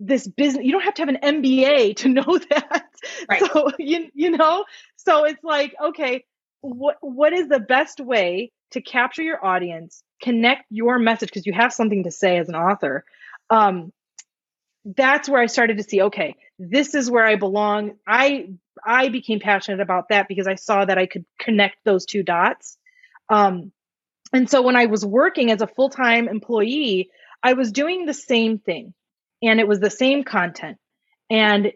this 0.00 0.26
business, 0.26 0.64
you 0.64 0.72
don't 0.72 0.82
have 0.82 0.94
to 0.94 1.02
have 1.02 1.08
an 1.08 1.42
MBA 1.42 1.96
to 1.96 2.08
know 2.08 2.38
that. 2.50 2.86
Right. 3.28 3.42
So, 3.52 3.70
you, 3.78 4.10
you 4.14 4.30
know, 4.30 4.64
so 4.96 5.24
it's 5.24 5.42
like, 5.44 5.74
okay, 5.82 6.24
what, 6.60 6.96
what 7.00 7.32
is 7.32 7.48
the 7.48 7.60
best 7.60 8.00
way 8.00 8.52
to 8.72 8.80
capture 8.80 9.22
your 9.22 9.44
audience, 9.44 10.02
connect 10.20 10.64
your 10.70 10.98
message, 10.98 11.28
because 11.28 11.46
you 11.46 11.52
have 11.52 11.72
something 11.72 12.04
to 12.04 12.10
say 12.10 12.38
as 12.38 12.48
an 12.48 12.54
author, 12.54 13.04
um, 13.50 13.92
that's 14.84 15.28
where 15.28 15.40
I 15.40 15.46
started 15.46 15.78
to 15.78 15.84
see, 15.84 16.02
okay, 16.02 16.36
this 16.58 16.94
is 16.94 17.10
where 17.10 17.24
I 17.24 17.36
belong. 17.36 17.92
I 18.06 18.48
I 18.84 19.08
became 19.10 19.40
passionate 19.40 19.80
about 19.80 20.08
that 20.08 20.28
because 20.28 20.46
I 20.46 20.56
saw 20.56 20.84
that 20.84 20.98
I 20.98 21.06
could 21.06 21.24
connect 21.38 21.76
those 21.84 22.04
two 22.04 22.22
dots. 22.22 22.76
Um, 23.28 23.72
and 24.32 24.48
so 24.50 24.62
when 24.62 24.76
I 24.76 24.86
was 24.86 25.04
working 25.04 25.50
as 25.50 25.62
a 25.62 25.66
full 25.66 25.90
time 25.90 26.28
employee, 26.28 27.10
I 27.42 27.52
was 27.52 27.72
doing 27.72 28.06
the 28.06 28.14
same 28.14 28.58
thing, 28.58 28.94
and 29.42 29.60
it 29.60 29.68
was 29.68 29.80
the 29.80 29.90
same 29.90 30.24
content. 30.24 30.78
And 31.30 31.72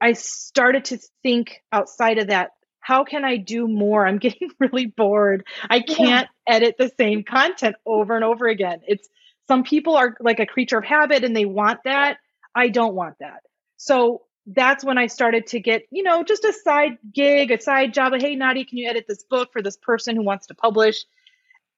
I 0.00 0.14
started 0.14 0.86
to 0.86 0.98
think 1.22 1.62
outside 1.72 2.18
of 2.18 2.28
that. 2.28 2.50
How 2.80 3.04
can 3.04 3.24
I 3.24 3.36
do 3.36 3.68
more? 3.68 4.06
I'm 4.06 4.18
getting 4.26 4.50
really 4.58 4.86
bored. 4.86 5.44
I 5.68 5.80
can't 5.80 6.28
yeah. 6.46 6.54
edit 6.54 6.76
the 6.78 6.90
same 6.98 7.22
content 7.22 7.76
over 7.86 8.16
and 8.16 8.24
over 8.24 8.46
again. 8.46 8.80
It's 8.86 9.08
some 9.48 9.64
people 9.64 9.96
are 9.96 10.16
like 10.20 10.40
a 10.40 10.46
creature 10.46 10.78
of 10.78 10.84
habit 10.84 11.24
and 11.24 11.36
they 11.36 11.44
want 11.44 11.80
that 11.84 12.18
I 12.54 12.68
don't 12.68 12.94
want 12.94 13.16
that. 13.20 13.42
So 13.76 14.22
that's 14.46 14.84
when 14.84 14.98
I 14.98 15.06
started 15.06 15.46
to 15.48 15.60
get, 15.60 15.82
you 15.90 16.02
know, 16.02 16.24
just 16.24 16.44
a 16.44 16.52
side 16.52 16.98
gig, 17.14 17.50
a 17.50 17.60
side 17.60 17.94
job. 17.94 18.12
Like, 18.12 18.22
hey, 18.22 18.36
Nadia, 18.36 18.64
can 18.64 18.78
you 18.78 18.88
edit 18.88 19.04
this 19.08 19.22
book 19.22 19.50
for 19.52 19.62
this 19.62 19.76
person 19.76 20.16
who 20.16 20.22
wants 20.22 20.48
to 20.48 20.54
publish? 20.54 21.04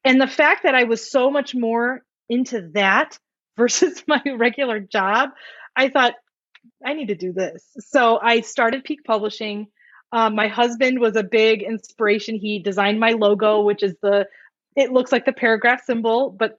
And 0.05 0.21
the 0.21 0.27
fact 0.27 0.65
that 0.65 0.75
I 0.75 0.85
was 0.85 1.11
so 1.11 1.31
much 1.31 1.55
more 1.55 2.03
into 2.29 2.71
that 2.75 3.19
versus 3.57 4.03
my 4.07 4.23
regular 4.37 4.81
job, 4.81 5.31
I 5.77 5.89
thought, 5.89 6.15
I 6.85 6.95
need 6.95 7.09
to 7.09 7.17
do 7.17 7.33
this. 7.33 7.65
So 7.81 8.19
I 8.23 8.41
started 8.41 8.85
Pique 8.85 9.05
Publishing. 9.05 9.67
Um, 10.13 10.35
my 10.35 10.49
husband 10.49 11.01
was 11.01 11.17
a 11.17 11.25
big 11.25 11.63
inspiration. 11.63 12.37
He 12.37 12.61
designed 12.61 13.01
my 13.01 13.11
logo, 13.11 13.63
which 13.63 13.83
is 13.83 13.95
the, 14.01 14.29
it 14.77 14.93
looks 14.93 15.11
like 15.11 15.25
the 15.25 15.33
paragraph 15.33 15.83
symbol, 15.85 16.31
but 16.31 16.59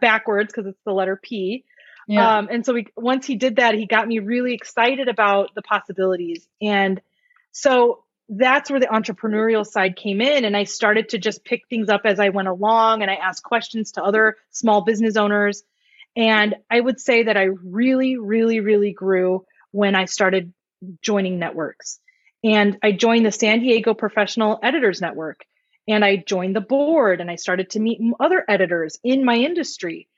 backwards 0.00 0.52
because 0.52 0.68
it's 0.68 0.80
the 0.84 0.92
letter 0.92 1.18
P. 1.22 1.64
Yeah. 2.06 2.38
Um, 2.38 2.48
and 2.50 2.64
so 2.64 2.72
we, 2.74 2.86
once 2.96 3.26
he 3.26 3.34
did 3.34 3.56
that, 3.56 3.74
he 3.74 3.86
got 3.86 4.06
me 4.06 4.20
really 4.20 4.54
excited 4.54 5.08
about 5.08 5.54
the 5.54 5.62
possibilities. 5.62 6.46
And 6.62 7.00
so 7.52 8.04
that's 8.28 8.70
where 8.70 8.80
the 8.80 8.86
entrepreneurial 8.86 9.66
side 9.66 9.96
came 9.96 10.20
in. 10.20 10.44
And 10.44 10.56
I 10.56 10.64
started 10.64 11.10
to 11.10 11.18
just 11.18 11.44
pick 11.44 11.62
things 11.68 11.88
up 11.88 12.02
as 12.04 12.20
I 12.20 12.30
went 12.30 12.48
along 12.48 13.02
and 13.02 13.10
I 13.10 13.14
asked 13.14 13.42
questions 13.42 13.92
to 13.92 14.02
other 14.02 14.36
small 14.50 14.84
business 14.84 15.16
owners. 15.16 15.62
And 16.16 16.56
I 16.70 16.80
would 16.80 17.00
say 17.00 17.24
that 17.24 17.36
I 17.36 17.44
really, 17.44 18.16
really, 18.16 18.60
really 18.60 18.92
grew 18.92 19.44
when 19.70 19.94
I 19.94 20.06
started 20.06 20.52
joining 21.02 21.38
networks. 21.38 22.00
And 22.42 22.78
I 22.82 22.92
joined 22.92 23.26
the 23.26 23.32
San 23.32 23.60
Diego 23.60 23.94
Professional 23.94 24.58
Editors 24.62 25.00
Network. 25.00 25.44
And 25.88 26.04
I 26.04 26.16
joined 26.16 26.56
the 26.56 26.60
board 26.60 27.20
and 27.20 27.30
I 27.30 27.36
started 27.36 27.70
to 27.70 27.80
meet 27.80 28.00
other 28.18 28.44
editors 28.48 28.98
in 29.04 29.24
my 29.24 29.36
industry 29.36 30.08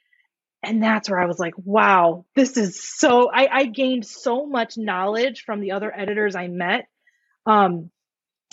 and 0.62 0.82
that's 0.82 1.08
where 1.08 1.20
I 1.20 1.26
was 1.26 1.38
like, 1.38 1.54
wow, 1.56 2.24
this 2.34 2.56
is 2.56 2.82
so 2.82 3.30
I, 3.32 3.48
I 3.50 3.64
gained 3.66 4.06
so 4.06 4.46
much 4.46 4.76
knowledge 4.76 5.44
from 5.44 5.60
the 5.60 5.72
other 5.72 5.92
editors 5.94 6.34
I 6.34 6.48
met. 6.48 6.88
Um, 7.46 7.90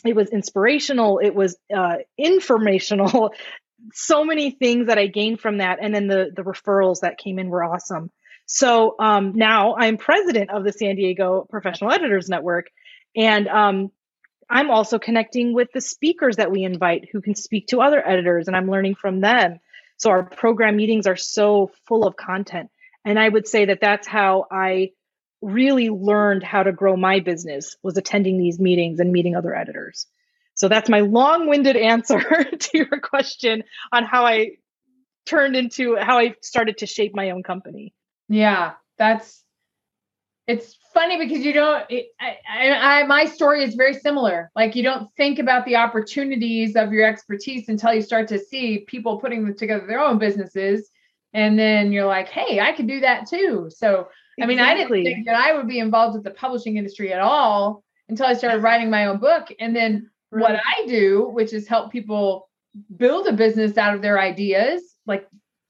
it 0.06 0.16
was 0.16 0.30
inspirational, 0.30 1.20
it 1.20 1.34
was 1.34 1.58
uh, 1.76 1.98
informational, 2.18 3.34
so 3.94 4.24
many 4.24 4.52
things 4.52 4.88
that 4.88 4.98
I 5.00 5.08
gained 5.08 5.40
from 5.40 5.58
that. 5.58 5.80
And 5.82 5.94
then 5.94 6.08
the 6.08 6.32
the 6.36 6.44
referrals 6.44 7.02
that 7.02 7.18
came 7.18 7.40
in 7.40 7.50
were 7.50 7.64
awesome. 7.64 8.12
So 8.46 8.96
um, 9.00 9.34
now 9.36 9.76
I'm 9.76 9.98
president 9.98 10.52
of 10.52 10.64
the 10.64 10.72
San 10.72 10.96
Diego 10.96 11.48
Professional 11.50 11.92
Editors 11.92 12.30
Network. 12.30 12.68
And 13.16 13.48
um, 13.48 13.92
I'm 14.50 14.70
also 14.70 15.00
connecting 15.00 15.54
with 15.54 15.70
the 15.74 15.82
speakers 15.82 16.36
that 16.36 16.52
we 16.52 16.64
invite 16.64 17.10
who 17.12 17.22
can 17.22 17.36
speak 17.36 17.68
to 17.68 17.82
other 17.82 18.06
editors, 18.06 18.48
and 18.48 18.56
I'm 18.56 18.70
learning 18.70 18.96
from 18.96 19.22
them. 19.22 19.60
So 19.98 20.10
our 20.10 20.24
program 20.24 20.75
meetings 20.75 21.08
are 21.08 21.16
so 21.16 21.72
full 21.88 22.06
of 22.06 22.16
content. 22.16 22.70
And 23.06 23.20
I 23.20 23.30
would 23.30 23.48
say 23.48 23.66
that 23.66 23.82
that's 23.82 24.08
how 24.08 24.46
I 24.52 24.92
really 25.42 25.90
learned 25.90 26.44
how 26.44 26.64
to 26.64 26.72
grow 26.72 26.98
my 26.98 27.20
business 27.20 27.75
was 27.84 27.98
attending 27.98 28.38
these 28.38 28.60
meetings 28.60 29.00
and 29.00 29.12
meeting 29.12 29.36
other 29.36 29.56
editors. 29.56 30.08
So 30.56 30.68
that's 30.68 30.90
my 30.90 31.02
long-winded 31.02 31.75
answer 31.75 32.20
to 32.60 32.78
your 32.78 33.00
question 33.00 33.64
on 33.92 34.06
how 34.06 34.25
I 34.25 34.52
turned 35.25 35.56
into 35.56 35.98
how 35.98 36.18
I 36.18 36.36
started 36.42 36.80
to 36.80 36.86
shape 36.86 37.16
my 37.16 37.32
own 37.32 37.44
company. 37.44 37.94
Yeah, 38.30 38.74
that's 38.98 39.44
it's 40.48 40.78
funny 40.94 41.18
because 41.18 41.44
you 41.44 41.54
don't 41.54 41.84
it, 41.90 42.08
I, 42.20 43.02
I, 43.02 43.04
my 43.04 43.25
story 43.25 43.64
is 43.64 43.75
very 43.75 43.94
similar. 43.94 44.52
Like 44.56 44.75
you 44.75 44.84
don't 44.84 45.10
think 45.18 45.40
about 45.40 45.66
the 45.66 45.75
opportunities 45.75 46.75
of 46.75 46.92
your 46.92 47.06
expertise 47.06 47.68
until 47.70 47.94
you 47.94 48.02
start 48.02 48.28
to 48.30 48.40
see 48.40 48.86
people 48.88 49.20
putting 49.20 49.56
together 49.56 49.86
their 49.88 50.00
own 50.00 50.18
businesses. 50.18 50.90
And 51.34 51.58
then 51.60 51.92
you're 51.92 52.06
like 52.06 52.30
hey 52.30 52.60
i 52.60 52.72
could 52.72 52.88
do 52.88 53.00
that 53.02 53.28
too. 53.28 53.70
So 53.75 54.08
i 54.42 54.46
mean 54.46 54.60
i 54.60 54.75
didn't 54.75 55.04
think 55.04 55.25
that 55.25 55.36
i 55.36 55.54
would 55.54 55.68
be 55.68 55.80
involved 55.80 56.16
with 56.16 56.24
the 56.24 56.32
publishing 56.32 56.78
industry 56.78 57.14
at 57.14 57.22
all 57.22 57.84
until 58.10 58.25
i 58.25 58.34
started 58.34 58.62
writing 58.62 58.90
my 58.90 59.08
own 59.08 59.18
book. 59.18 59.48
And 59.60 59.75
then 59.75 60.10
right. 60.32 60.42
what 60.42 60.56
i 60.56 60.86
do 60.88 61.30
which 61.34 61.54
is 61.54 61.68
help 61.68 61.92
people 61.92 62.50
build 62.98 63.28
a 63.28 63.34
business 63.34 63.78
out 63.78 63.96
of 63.96 64.02
their 64.02 64.20
ideas 64.20 64.82
like 65.08 65.28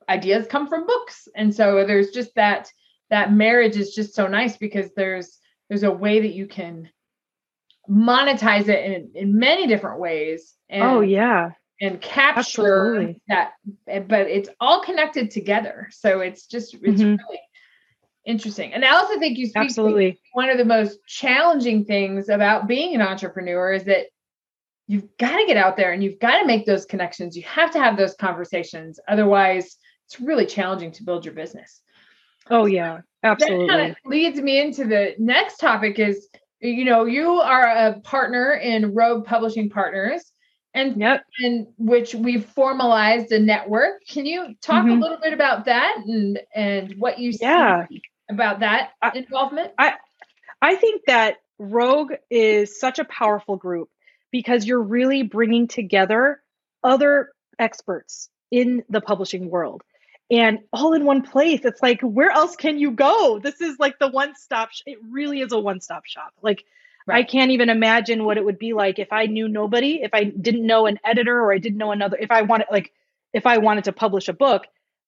ideas 0.10 0.48
come 0.48 0.68
from 0.68 0.86
books. 0.86 1.28
And 1.36 1.54
so 1.54 1.86
there's 1.86 2.12
just 2.12 2.34
that 2.36 2.70
that 3.16 3.32
marriage 3.32 3.78
is 3.78 3.96
just 3.96 4.14
so 4.14 4.28
nice 4.28 4.58
because 4.58 4.90
there's 4.96 5.40
there's 5.70 5.84
a 5.84 5.92
way 5.92 6.20
that 6.20 6.34
you 6.34 6.48
can 6.48 6.90
monetize 7.90 8.68
it 8.68 8.84
in, 8.86 9.12
in 9.16 9.40
many 9.40 9.68
different 9.68 10.00
ways 10.00 10.54
and, 10.70 10.84
oh 10.84 11.00
yeah 11.02 11.52
and 11.82 12.02
capture 12.02 12.40
Absolutely. 12.40 13.22
that 13.28 13.54
but 14.08 14.28
it's 14.28 14.50
all 14.60 14.82
connected 14.82 15.32
together 15.32 15.88
so 15.92 16.20
it's 16.20 16.48
just 16.48 16.74
it's 16.74 17.02
mm-hmm. 17.02 17.16
really 17.16 17.42
interesting 18.26 18.74
and 18.74 18.84
i 18.84 18.90
also 18.90 19.20
think 19.20 19.38
you 19.38 19.46
speak 19.48 19.64
Absolutely. 19.64 20.20
one 20.34 20.50
of 20.50 20.58
the 20.58 20.66
most 20.66 21.00
challenging 21.08 21.86
things 21.86 22.28
about 22.30 22.68
being 22.68 22.96
an 22.96 23.02
entrepreneur 23.02 23.74
is 23.74 23.86
that 23.86 24.08
you've 24.88 25.08
got 25.18 25.38
to 25.38 25.46
get 25.46 25.58
out 25.58 25.78
there 25.78 25.92
and 25.94 26.04
you've 26.04 26.20
got 26.20 26.40
to 26.40 26.46
make 26.46 26.66
those 26.66 26.86
connections 26.86 27.38
you 27.38 27.44
have 27.44 27.72
to 27.72 27.80
have 27.80 27.98
those 27.98 28.16
conversations 28.16 29.00
otherwise 29.08 29.78
it's 30.08 30.20
really 30.20 30.46
challenging 30.46 30.92
to 30.92 31.04
build 31.04 31.24
your 31.24 31.34
business 31.34 31.82
Oh 32.50 32.66
yeah, 32.66 33.02
absolutely. 33.24 33.68
That 33.68 33.74
kind 33.74 33.92
of 33.92 33.98
leads 34.06 34.40
me 34.40 34.60
into 34.60 34.86
the 34.86 35.16
next 35.18 35.58
topic 35.58 36.00
is 36.00 36.28
you 36.62 36.86
know, 36.86 37.06
you 37.06 37.30
are 37.30 37.64
a 37.64 38.00
partner 38.02 38.54
in 38.54 38.94
Rogue 38.94 39.26
Publishing 39.26 39.70
Partners 39.70 40.24
and 40.74 41.00
yep. 41.00 41.24
and 41.40 41.68
which 41.78 42.14
we've 42.16 42.46
formalized 42.46 43.32
a 43.32 43.40
network. 43.40 44.06
Can 44.08 44.26
you 44.26 44.56
talk 44.62 44.86
mm-hmm. 44.86 44.98
a 44.98 45.02
little 45.02 45.18
bit 45.22 45.34
about 45.34 45.66
that 45.66 45.98
and 46.06 46.40
and 46.54 46.96
what 46.98 47.20
you 47.20 47.32
yeah. 47.40 47.88
see 47.88 48.02
about 48.30 48.60
that 48.60 48.92
I, 49.02 49.12
involvement? 49.16 49.72
I 49.78 49.94
I 50.62 50.76
think 50.76 51.04
that 51.08 51.38
Rogue 51.58 52.14
is 52.30 52.80
such 52.80 53.00
a 53.00 53.06
powerful 53.06 53.56
group 53.56 53.90
because 54.32 54.66
you're 54.66 54.82
really 54.82 55.24
bringing 55.24 55.68
together 55.68 56.42
other 56.84 57.30
experts 57.58 58.30
in 58.52 58.84
the 58.90 59.02
publishing 59.02 59.50
world 59.50 59.82
and 60.32 60.60
all 60.74 60.94
in 60.94 61.06
one 61.06 61.22
place. 61.22 61.62
It's 61.64 61.82
like, 61.82 62.02
where 62.02 62.32
else 62.32 62.56
can 62.56 62.80
you 62.80 62.92
go? 62.92 63.40
This 63.40 63.62
is 63.62 63.78
like 63.80 64.00
the 64.00 64.10
one 64.10 64.36
stop. 64.36 64.72
Sh- 64.72 64.82
it 64.86 64.98
really 65.10 65.42
is 65.42 65.52
a 65.52 65.60
one 65.60 65.82
stop 65.82 66.06
shop. 66.06 66.34
Like, 66.42 66.64
right. 67.06 67.18
I 67.18 67.24
can't 67.24 67.52
even 67.52 67.70
imagine 67.70 68.24
what 68.24 68.38
it 68.38 68.46
would 68.46 68.58
be 68.58 68.74
like 68.74 69.00
if 69.00 69.12
I 69.12 69.28
knew 69.28 69.48
nobody, 69.48 70.02
if 70.02 70.14
I 70.14 70.24
didn't 70.24 70.66
know 70.66 70.88
an 70.88 71.00
editor 71.06 71.40
or 71.40 71.54
I 71.54 71.60
didn't 71.60 71.78
know 71.78 71.92
another, 71.92 72.18
if 72.18 72.32
I 72.32 72.42
wanted, 72.42 72.68
like, 72.72 72.92
if 73.34 73.46
I 73.46 73.60
wanted 73.60 73.86
to 73.86 73.92
publish 73.92 74.28
a 74.28 74.34
book, 74.34 74.64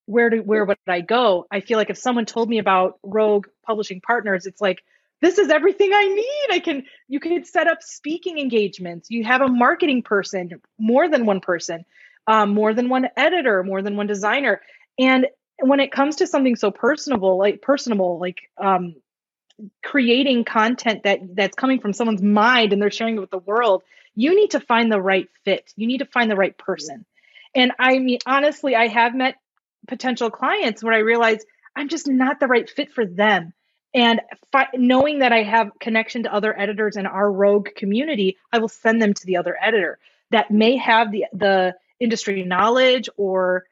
where 0.05 0.29
do 0.29 0.41
where 0.41 0.63
would 0.63 0.77
I 0.87 1.01
go? 1.01 1.47
I 1.51 1.59
feel 1.61 1.77
like 1.77 1.89
if 1.89 1.97
someone 1.97 2.25
told 2.25 2.47
me 2.47 2.59
about 2.59 2.99
Rogue 3.03 3.47
Publishing 3.65 4.01
Partners, 4.01 4.45
it's 4.45 4.61
like, 4.61 4.83
this 5.19 5.39
is 5.39 5.49
everything 5.49 5.91
I 5.93 6.07
need. 6.07 6.47
I 6.51 6.59
can, 6.59 6.83
you 7.07 7.19
can 7.19 7.43
set 7.43 7.67
up 7.67 7.81
speaking 7.81 8.37
engagements. 8.37 9.09
You 9.09 9.23
have 9.23 9.41
a 9.41 9.47
marketing 9.47 10.03
person, 10.03 10.61
more 10.77 11.09
than 11.09 11.25
one 11.25 11.41
person, 11.41 11.85
um, 12.27 12.53
more 12.53 12.73
than 12.73 12.87
one 12.87 13.07
editor, 13.17 13.63
more 13.63 13.81
than 13.81 13.97
one 13.97 14.07
designer 14.07 14.61
and 14.99 15.27
when 15.59 15.79
it 15.79 15.91
comes 15.91 16.17
to 16.17 16.27
something 16.27 16.55
so 16.55 16.71
personable, 16.71 17.37
like 17.37 17.61
personable, 17.61 18.19
like 18.19 18.49
um, 18.57 18.95
creating 19.83 20.45
content 20.45 21.03
that 21.03 21.35
that's 21.35 21.55
coming 21.55 21.79
from 21.79 21.93
someone's 21.93 22.21
mind 22.21 22.73
and 22.73 22.81
they're 22.81 22.91
sharing 22.91 23.17
it 23.17 23.21
with 23.21 23.31
the 23.31 23.39
world, 23.39 23.83
you 24.15 24.35
need 24.35 24.51
to 24.51 24.59
find 24.59 24.91
the 24.91 25.01
right 25.01 25.29
fit. 25.45 25.71
You 25.75 25.87
need 25.87 25.99
to 25.99 26.05
find 26.05 26.29
the 26.29 26.35
right 26.35 26.57
person. 26.57 27.05
And 27.55 27.71
I 27.79 27.99
mean, 27.99 28.19
honestly, 28.25 28.75
I 28.75 28.87
have 28.87 29.15
met 29.15 29.35
potential 29.87 30.29
clients 30.29 30.83
where 30.83 30.93
I 30.93 30.99
realize 30.99 31.43
I'm 31.75 31.89
just 31.89 32.07
not 32.07 32.39
the 32.39 32.47
right 32.47 32.69
fit 32.69 32.91
for 32.91 33.05
them. 33.05 33.53
And 33.93 34.21
fi- 34.51 34.67
knowing 34.75 35.19
that 35.19 35.31
I 35.31 35.43
have 35.43 35.71
connection 35.79 36.23
to 36.23 36.33
other 36.33 36.57
editors 36.59 36.97
in 36.97 37.05
our 37.05 37.31
rogue 37.31 37.69
community, 37.75 38.37
I 38.51 38.59
will 38.59 38.67
send 38.67 39.01
them 39.01 39.13
to 39.13 39.25
the 39.25 39.37
other 39.37 39.57
editor 39.59 39.97
that 40.31 40.51
may 40.51 40.77
have 40.77 41.11
the 41.11 41.25
the 41.33 41.75
industry 41.99 42.43
knowledge 42.43 43.09
or 43.17 43.65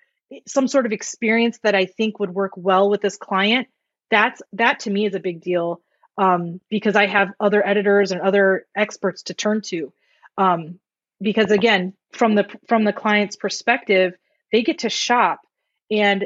some 0.47 0.67
sort 0.67 0.85
of 0.85 0.91
experience 0.91 1.59
that 1.63 1.75
I 1.75 1.85
think 1.85 2.19
would 2.19 2.33
work 2.33 2.51
well 2.55 2.89
with 2.89 3.01
this 3.01 3.17
client, 3.17 3.67
that's 4.09 4.41
that 4.53 4.79
to 4.81 4.89
me 4.89 5.05
is 5.05 5.15
a 5.15 5.19
big 5.19 5.41
deal 5.41 5.81
um, 6.17 6.59
because 6.69 6.95
I 6.95 7.07
have 7.07 7.29
other 7.39 7.65
editors 7.65 8.11
and 8.11 8.21
other 8.21 8.65
experts 8.75 9.23
to 9.23 9.33
turn 9.33 9.61
to. 9.65 9.91
Um, 10.37 10.79
because 11.21 11.51
again, 11.51 11.93
from 12.11 12.35
the 12.35 12.45
from 12.67 12.83
the 12.83 12.93
client's 12.93 13.35
perspective, 13.35 14.15
they 14.51 14.63
get 14.63 14.79
to 14.79 14.89
shop, 14.89 15.41
and 15.89 16.25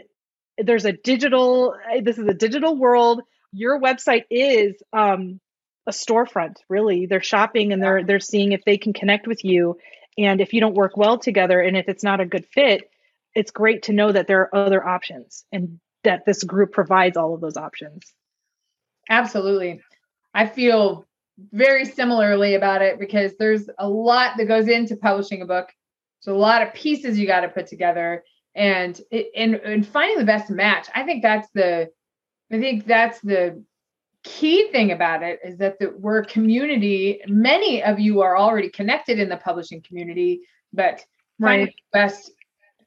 there's 0.57 0.85
a 0.85 0.93
digital. 0.93 1.75
This 2.01 2.17
is 2.17 2.27
a 2.27 2.33
digital 2.33 2.75
world. 2.75 3.21
Your 3.51 3.79
website 3.79 4.25
is 4.29 4.75
um, 4.93 5.39
a 5.87 5.91
storefront. 5.91 6.57
Really, 6.69 7.05
they're 7.05 7.21
shopping 7.21 7.71
and 7.71 7.81
they're 7.81 8.03
they're 8.03 8.19
seeing 8.19 8.51
if 8.51 8.65
they 8.65 8.77
can 8.77 8.93
connect 8.93 9.27
with 9.27 9.43
you. 9.45 9.77
And 10.17 10.41
if 10.41 10.53
you 10.53 10.59
don't 10.59 10.75
work 10.75 10.97
well 10.97 11.17
together, 11.17 11.61
and 11.61 11.77
if 11.77 11.87
it's 11.87 12.03
not 12.03 12.19
a 12.19 12.25
good 12.25 12.45
fit, 12.47 12.89
it's 13.35 13.51
great 13.51 13.83
to 13.83 13.93
know 13.93 14.11
that 14.11 14.27
there 14.27 14.41
are 14.41 14.55
other 14.55 14.85
options 14.85 15.45
and 15.51 15.79
that 16.03 16.25
this 16.25 16.43
group 16.43 16.71
provides 16.71 17.17
all 17.17 17.33
of 17.33 17.41
those 17.41 17.57
options. 17.57 18.13
Absolutely. 19.09 19.81
I 20.33 20.47
feel 20.47 21.05
very 21.51 21.85
similarly 21.85 22.55
about 22.55 22.81
it 22.81 22.99
because 22.99 23.33
there's 23.37 23.69
a 23.77 23.87
lot 23.87 24.37
that 24.37 24.45
goes 24.45 24.67
into 24.67 24.95
publishing 24.95 25.41
a 25.41 25.45
book. 25.45 25.69
So 26.19 26.35
a 26.35 26.37
lot 26.37 26.61
of 26.61 26.73
pieces 26.73 27.17
you 27.17 27.27
got 27.27 27.41
to 27.41 27.49
put 27.49 27.67
together 27.67 28.23
and 28.55 28.99
and 29.11 29.55
and 29.55 29.87
finding 29.87 30.17
the 30.17 30.25
best 30.25 30.49
match. 30.49 30.87
I 30.93 31.03
think 31.03 31.23
that's 31.23 31.47
the 31.53 31.89
I 32.51 32.59
think 32.59 32.85
that's 32.85 33.19
the 33.21 33.63
key 34.23 34.69
thing 34.71 34.91
about 34.91 35.23
it 35.23 35.39
is 35.43 35.57
that 35.59 35.79
the, 35.79 35.93
we're 35.97 36.19
a 36.19 36.25
community. 36.25 37.21
Many 37.27 37.83
of 37.83 37.99
you 37.99 38.21
are 38.21 38.37
already 38.37 38.69
connected 38.69 39.17
in 39.17 39.29
the 39.29 39.37
publishing 39.37 39.81
community, 39.81 40.41
but 40.73 41.03
finding 41.39 41.67
right. 41.67 41.75
the 41.93 41.97
best 41.97 42.31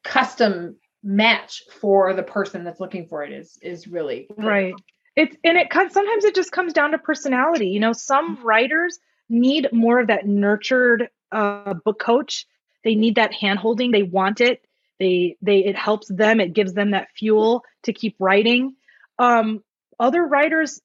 custom 0.04 0.76
match 1.02 1.62
for 1.80 2.14
the 2.14 2.22
person 2.22 2.64
that's 2.64 2.80
looking 2.80 3.06
for 3.06 3.24
it 3.24 3.32
is 3.32 3.58
is 3.62 3.88
really 3.88 4.28
right. 4.36 4.74
It's 5.16 5.36
and 5.44 5.58
it 5.58 5.68
sometimes 5.72 6.24
it 6.24 6.34
just 6.34 6.52
comes 6.52 6.72
down 6.72 6.92
to 6.92 6.98
personality. 6.98 7.68
You 7.68 7.80
know 7.80 7.92
some 7.92 8.38
writers 8.44 8.98
need 9.28 9.68
more 9.72 10.00
of 10.00 10.08
that 10.08 10.26
nurtured 10.26 11.08
uh, 11.30 11.74
book 11.74 12.00
coach. 12.00 12.46
They 12.84 12.94
need 12.94 13.16
that 13.16 13.32
hand 13.32 13.58
holding. 13.58 13.90
They 13.90 14.02
want 14.02 14.40
it. 14.40 14.64
They 14.98 15.36
they 15.42 15.58
it 15.58 15.76
helps 15.76 16.08
them. 16.08 16.40
It 16.40 16.52
gives 16.52 16.74
them 16.74 16.92
that 16.92 17.08
fuel 17.16 17.64
to 17.84 17.92
keep 17.92 18.16
writing. 18.18 18.76
Um 19.18 19.62
other 19.98 20.22
writers 20.22 20.80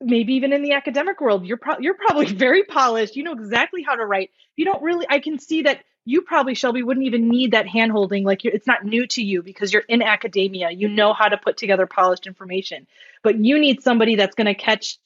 maybe 0.00 0.34
even 0.34 0.52
in 0.52 0.62
the 0.62 0.72
academic 0.72 1.20
world 1.20 1.46
you're 1.46 1.56
pro- 1.56 1.78
you're 1.78 1.94
probably 1.94 2.26
very 2.34 2.64
polished 2.64 3.16
you 3.16 3.22
know 3.22 3.32
exactly 3.32 3.82
how 3.82 3.94
to 3.94 4.04
write. 4.04 4.30
You 4.56 4.64
don't 4.64 4.82
really 4.82 5.06
i 5.08 5.18
can 5.18 5.38
see 5.38 5.62
that 5.62 5.80
you 6.06 6.22
probably 6.22 6.54
shelby 6.54 6.82
wouldn't 6.82 7.04
even 7.04 7.28
need 7.28 7.50
that 7.50 7.66
hand 7.66 7.92
holding 7.92 8.24
like 8.24 8.44
it's 8.44 8.66
not 8.66 8.84
new 8.84 9.06
to 9.08 9.22
you 9.22 9.42
because 9.42 9.72
you're 9.72 9.82
in 9.88 10.02
academia 10.02 10.70
you 10.70 10.88
know 10.88 11.12
how 11.12 11.28
to 11.28 11.36
put 11.36 11.58
together 11.58 11.86
polished 11.86 12.26
information. 12.26 12.86
But 13.22 13.44
you 13.44 13.58
need 13.58 13.82
somebody 13.82 14.16
that's 14.16 14.34
going 14.34 14.46
to 14.46 14.54
catch 14.54 14.98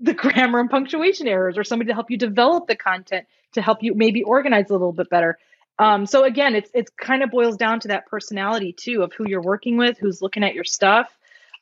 the 0.00 0.14
grammar 0.22 0.60
and 0.60 0.70
punctuation 0.70 1.26
errors 1.26 1.58
or 1.58 1.64
somebody 1.64 1.88
to 1.88 1.94
help 1.94 2.10
you 2.10 2.16
develop 2.16 2.68
the 2.68 2.76
content 2.76 3.26
to 3.52 3.62
help 3.62 3.82
you 3.82 3.94
maybe 3.94 4.22
organize 4.22 4.70
a 4.70 4.72
little 4.72 4.92
bit 4.92 5.10
better. 5.10 5.38
Um, 5.78 6.06
so 6.06 6.24
again 6.24 6.54
it's 6.54 6.70
it's 6.72 6.90
kind 6.90 7.22
of 7.22 7.30
boils 7.30 7.56
down 7.56 7.80
to 7.80 7.88
that 7.88 8.06
personality 8.06 8.72
too 8.72 9.02
of 9.02 9.12
who 9.12 9.28
you're 9.28 9.42
working 9.42 9.76
with 9.76 9.98
who's 9.98 10.22
looking 10.22 10.44
at 10.44 10.54
your 10.54 10.64
stuff 10.64 11.08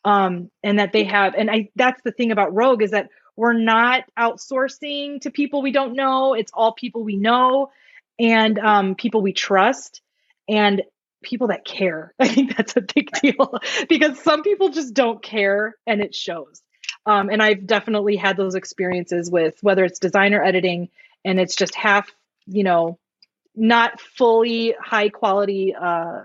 um, 0.04 0.50
and 0.62 0.78
that 0.78 0.92
they 0.92 1.04
have 1.04 1.34
and 1.34 1.50
i 1.50 1.68
that's 1.76 2.00
the 2.02 2.12
thing 2.12 2.30
about 2.30 2.54
rogue 2.54 2.82
is 2.82 2.90
that 2.90 3.08
we're 3.36 3.52
not 3.52 4.04
outsourcing 4.18 5.20
to 5.20 5.30
people 5.30 5.62
we 5.62 5.72
don't 5.72 5.94
know 5.94 6.34
it's 6.34 6.52
all 6.54 6.72
people 6.72 7.02
we 7.02 7.16
know 7.16 7.70
and 8.18 8.58
um, 8.58 8.94
people 8.94 9.22
we 9.22 9.32
trust 9.32 10.00
and 10.48 10.82
people 11.22 11.48
that 11.48 11.64
care. 11.64 12.14
I 12.20 12.28
think 12.28 12.56
that's 12.56 12.76
a 12.76 12.82
big 12.82 13.10
deal 13.20 13.58
because 13.88 14.20
some 14.20 14.42
people 14.42 14.68
just 14.68 14.94
don't 14.94 15.22
care 15.22 15.74
and 15.86 16.00
it 16.00 16.14
shows. 16.14 16.62
Um, 17.06 17.28
and 17.28 17.42
I've 17.42 17.66
definitely 17.66 18.16
had 18.16 18.36
those 18.36 18.54
experiences 18.54 19.30
with 19.30 19.56
whether 19.60 19.84
it's 19.84 19.98
designer 19.98 20.42
editing 20.42 20.88
and 21.24 21.40
it's 21.40 21.56
just 21.56 21.74
half, 21.74 22.10
you 22.46 22.62
know, 22.62 22.98
not 23.54 24.00
fully 24.00 24.74
high 24.80 25.10
quality, 25.10 25.74
uh, 25.74 26.22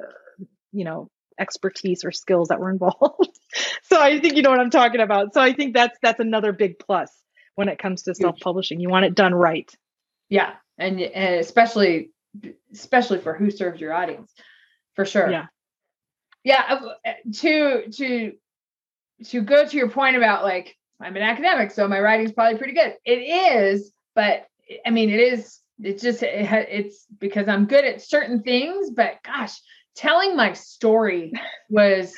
you 0.72 0.86
know, 0.86 1.10
expertise 1.40 2.04
or 2.04 2.12
skills 2.12 2.50
that 2.50 2.60
were 2.60 2.70
involved. 2.70 3.40
so 3.84 4.00
I 4.00 4.20
think 4.20 4.36
you 4.36 4.42
know 4.42 4.52
what 4.52 4.60
I'm 4.60 4.70
talking 4.70 5.02
about. 5.02 5.34
So 5.34 5.42
I 5.42 5.54
think 5.54 5.74
that's 5.74 5.98
that's 6.02 6.20
another 6.20 6.52
big 6.54 6.80
plus 6.80 7.12
when 7.56 7.70
it 7.70 7.80
comes 7.80 8.04
to 8.04 8.16
self 8.16 8.40
publishing. 8.40 8.80
You 8.80 8.90
want 8.90 9.06
it 9.06 9.16
done 9.16 9.34
right. 9.34 9.72
Yeah, 10.30 10.54
and, 10.78 11.00
and 11.00 11.36
especially 11.40 12.12
especially 12.72 13.20
for 13.20 13.34
who 13.34 13.52
serves 13.52 13.82
your 13.82 13.94
audience 13.94 14.32
for 14.96 15.06
sure 15.06 15.30
Yeah. 15.30 15.48
yeah 16.44 16.80
uh, 17.06 17.12
to 17.38 17.90
to 17.92 18.34
to 19.26 19.42
go 19.42 19.66
to 19.66 19.78
your 19.78 19.90
point 19.90 20.16
about 20.16 20.44
like 20.44 20.78
i'm 21.02 21.16
an 21.16 21.24
academic 21.24 21.72
so 21.72 21.88
my 21.88 22.00
writing's 22.00 22.32
probably 22.32 22.58
pretty 22.58 22.74
good 22.74 22.96
it 23.04 23.18
is 23.18 23.92
but 24.14 24.46
i 24.86 24.92
mean 24.92 25.10
it 25.10 25.20
is 25.20 25.60
it's 25.82 26.04
just 26.04 26.22
it, 26.22 26.46
it's 26.70 27.06
because 27.20 27.48
i'm 27.48 27.66
good 27.66 27.84
at 27.84 28.02
certain 28.02 28.44
things 28.44 28.92
but 28.92 29.16
gosh 29.24 29.60
telling 30.00 30.34
my 30.38 30.54
story 30.54 31.34
was 31.70 32.14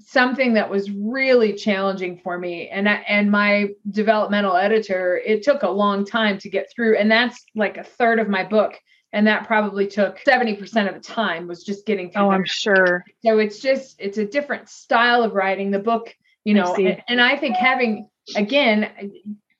something 0.00 0.54
that 0.54 0.70
was 0.70 0.88
really 0.92 1.52
challenging 1.54 2.16
for 2.22 2.38
me 2.38 2.68
and 2.68 2.88
I, 2.88 2.94
and 3.08 3.28
my 3.28 3.70
developmental 3.90 4.54
editor 4.56 5.20
it 5.26 5.42
took 5.42 5.64
a 5.64 5.68
long 5.68 6.04
time 6.04 6.38
to 6.38 6.48
get 6.48 6.70
through 6.70 6.96
and 6.96 7.10
that's 7.10 7.44
like 7.56 7.76
a 7.76 7.82
third 7.82 8.20
of 8.20 8.28
my 8.28 8.44
book 8.44 8.78
and 9.12 9.26
that 9.26 9.46
probably 9.48 9.86
took 9.88 10.18
70% 10.20 10.88
of 10.88 10.94
the 10.94 11.00
time 11.00 11.48
was 11.48 11.64
just 11.64 11.86
getting 11.86 12.10
through 12.12 12.22
Oh, 12.22 12.30
that. 12.30 12.36
I'm 12.36 12.44
sure. 12.44 13.04
so 13.24 13.38
it's 13.38 13.58
just 13.58 13.96
it's 13.98 14.18
a 14.18 14.26
different 14.26 14.68
style 14.68 15.24
of 15.24 15.32
writing 15.34 15.72
the 15.72 15.80
book 15.80 16.14
you 16.44 16.54
know 16.54 16.72
see. 16.76 16.86
and, 16.86 17.02
and 17.08 17.20
i 17.20 17.36
think 17.36 17.56
having 17.56 18.08
again 18.36 18.90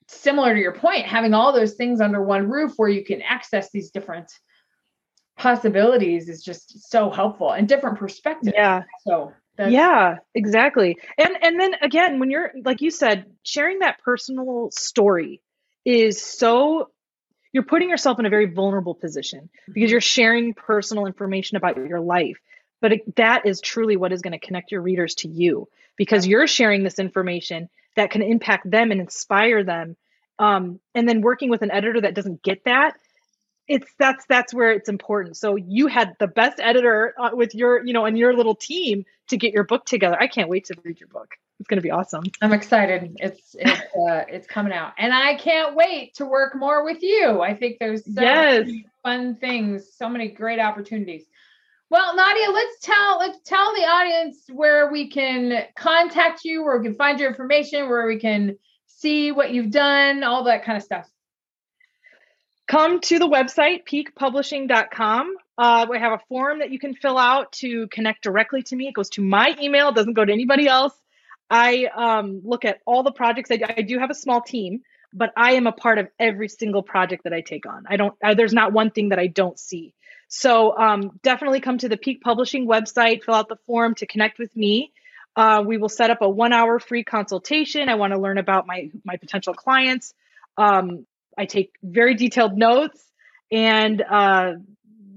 similar 0.07 0.53
to 0.53 0.59
your 0.61 0.73
point 0.73 1.05
having 1.05 1.33
all 1.33 1.51
those 1.51 1.73
things 1.73 1.99
under 1.99 2.23
one 2.23 2.47
roof 2.49 2.71
where 2.77 2.89
you 2.89 3.03
can 3.03 3.21
access 3.21 3.69
these 3.71 3.91
different 3.91 4.31
possibilities 5.37 6.29
is 6.29 6.43
just 6.43 6.89
so 6.89 7.09
helpful 7.09 7.51
and 7.51 7.67
different 7.67 7.97
perspectives. 7.97 8.53
Yeah. 8.55 8.83
so 9.05 9.33
that's, 9.57 9.71
yeah 9.71 10.17
exactly. 10.33 10.97
And 11.17 11.31
and 11.41 11.59
then 11.59 11.75
again 11.81 12.19
when 12.19 12.29
you're 12.29 12.51
like 12.63 12.81
you 12.81 12.91
said 12.91 13.25
sharing 13.43 13.79
that 13.79 13.99
personal 14.03 14.69
story 14.71 15.41
is 15.85 16.21
so 16.21 16.89
you're 17.55 17.63
putting 17.63 17.89
yourself 17.89 18.19
in 18.19 18.25
a 18.25 18.29
very 18.29 18.47
vulnerable 18.47 18.95
position 18.95 19.49
because 19.71 19.89
you're 19.89 20.01
sharing 20.01 20.53
personal 20.53 21.05
information 21.05 21.55
about 21.55 21.77
your 21.77 22.01
life. 22.01 22.37
But 22.81 22.91
it, 22.91 23.15
that 23.15 23.45
is 23.45 23.61
truly 23.61 23.95
what 23.95 24.11
is 24.11 24.21
going 24.21 24.37
to 24.37 24.45
connect 24.45 24.73
your 24.73 24.81
readers 24.81 25.15
to 25.15 25.29
you 25.29 25.69
because 25.95 26.27
you're 26.27 26.47
sharing 26.47 26.83
this 26.83 26.99
information 26.99 27.69
that 27.95 28.11
can 28.11 28.21
impact 28.21 28.69
them 28.69 28.91
and 28.91 28.99
inspire 28.99 29.63
them. 29.63 29.95
Um, 30.37 30.81
and 30.93 31.07
then 31.07 31.21
working 31.21 31.49
with 31.49 31.61
an 31.61 31.71
editor 31.71 32.01
that 32.01 32.13
doesn't 32.13 32.43
get 32.43 32.65
that 32.65 32.97
it's 33.67 33.91
that's 33.97 34.25
that's 34.27 34.53
where 34.53 34.71
it's 34.71 34.89
important. 34.89 35.37
So 35.37 35.55
you 35.55 35.87
had 35.87 36.15
the 36.19 36.27
best 36.27 36.59
editor 36.59 37.13
uh, 37.19 37.31
with 37.33 37.55
your 37.55 37.85
you 37.85 37.93
know 37.93 38.05
and 38.05 38.17
your 38.17 38.35
little 38.35 38.55
team 38.55 39.05
to 39.29 39.37
get 39.37 39.53
your 39.53 39.63
book 39.63 39.85
together. 39.85 40.17
I 40.19 40.27
can't 40.27 40.49
wait 40.49 40.65
to 40.65 40.75
read 40.83 40.99
your 40.99 41.09
book. 41.09 41.35
It's 41.59 41.67
going 41.67 41.77
to 41.77 41.81
be 41.81 41.91
awesome. 41.91 42.23
I'm 42.41 42.53
excited. 42.53 43.15
It's 43.19 43.55
it's 43.57 43.81
uh, 44.09 44.25
it's 44.27 44.47
coming 44.47 44.73
out. 44.73 44.93
And 44.97 45.13
i 45.13 45.35
can't 45.35 45.75
wait 45.75 46.15
to 46.15 46.25
work 46.25 46.55
more 46.55 46.83
with 46.83 47.01
you. 47.01 47.41
I 47.41 47.55
think 47.55 47.77
there's 47.79 48.03
so 48.05 48.21
Yes. 48.21 48.65
many 48.65 48.85
fun 49.03 49.35
things 49.35 49.93
so 49.95 50.09
many 50.09 50.27
great 50.29 50.59
opportunities. 50.59 51.25
Well 51.89 52.15
nadia 52.15 52.49
let's 52.51 52.79
tell 52.81 53.19
let's 53.19 53.39
tell 53.45 53.73
the 53.75 53.83
audience 53.85 54.37
where 54.51 54.91
we 54.91 55.09
can 55.09 55.63
contact 55.75 56.43
you 56.43 56.63
where 56.63 56.77
we 56.79 56.85
can 56.85 56.95
find 56.95 57.19
your 57.19 57.29
information 57.29 57.89
where 57.89 58.07
we 58.07 58.19
can 58.19 58.57
see 58.87 59.31
what 59.31 59.51
you've 59.51 59.71
done 59.71 60.23
all 60.23 60.43
that 60.45 60.65
kind 60.65 60.77
of 60.77 60.83
stuff 60.83 61.07
come 62.67 62.99
to 63.01 63.19
the 63.19 63.27
website 63.27 63.85
piquepublishing.com 63.85 65.35
uh, 65.57 65.85
we 65.89 65.97
have 65.97 66.11
a 66.11 66.19
form 66.27 66.59
that 66.59 66.71
you 66.71 66.79
can 66.79 66.93
fill 66.93 67.17
out 67.17 67.53
to 67.53 67.87
connect 67.87 68.21
directly 68.23 68.61
to 68.63 68.75
me. 68.75 68.89
It 68.89 68.93
goes 68.93 69.09
to 69.11 69.21
my 69.21 69.55
email 69.61 69.89
it 69.89 69.95
doesn't 69.95 70.13
go 70.13 70.25
to 70.25 70.33
anybody 70.33 70.67
else. 70.67 70.93
I 71.49 71.87
um, 71.95 72.41
look 72.43 72.65
at 72.65 72.81
all 72.85 73.03
the 73.03 73.11
projects. 73.11 73.51
I, 73.51 73.59
I 73.77 73.81
do 73.81 73.99
have 73.99 74.09
a 74.09 74.15
small 74.15 74.41
team 74.41 74.81
but 75.15 75.31
i 75.35 75.53
am 75.53 75.65
a 75.65 75.71
part 75.71 75.97
of 75.97 76.07
every 76.19 76.49
single 76.49 76.83
project 76.83 77.23
that 77.23 77.33
i 77.33 77.41
take 77.41 77.65
on. 77.65 77.85
I 77.87 77.97
don't 77.97 78.13
I, 78.23 78.35
there's 78.35 78.53
not 78.53 78.73
one 78.73 78.91
thing 78.91 79.09
that 79.09 79.19
i 79.19 79.27
don't 79.27 79.57
see. 79.57 79.93
So 80.27 80.77
um, 80.77 81.19
definitely 81.23 81.61
come 81.61 81.77
to 81.79 81.89
the 81.89 81.97
pique 81.97 82.21
publishing 82.21 82.67
website 82.67 83.23
fill 83.23 83.35
out 83.35 83.47
the 83.47 83.57
form 83.65 83.95
to 83.95 84.05
connect 84.05 84.37
with 84.37 84.55
me. 84.55 84.91
Uh, 85.35 85.63
we 85.65 85.77
will 85.77 85.89
set 85.89 86.09
up 86.09 86.21
a 86.21 86.29
one 86.29 86.53
hour 86.53 86.79
free 86.79 87.03
consultation. 87.03 87.89
I 87.89 87.95
want 87.95 88.13
to 88.13 88.19
learn 88.19 88.37
about 88.37 88.67
my 88.67 88.91
my 89.03 89.17
potential 89.17 89.53
clients. 89.53 90.13
Um, 90.57 91.05
I 91.37 91.45
take 91.45 91.71
very 91.83 92.15
detailed 92.15 92.57
notes, 92.57 93.03
and 93.51 94.01
uh, 94.01 94.53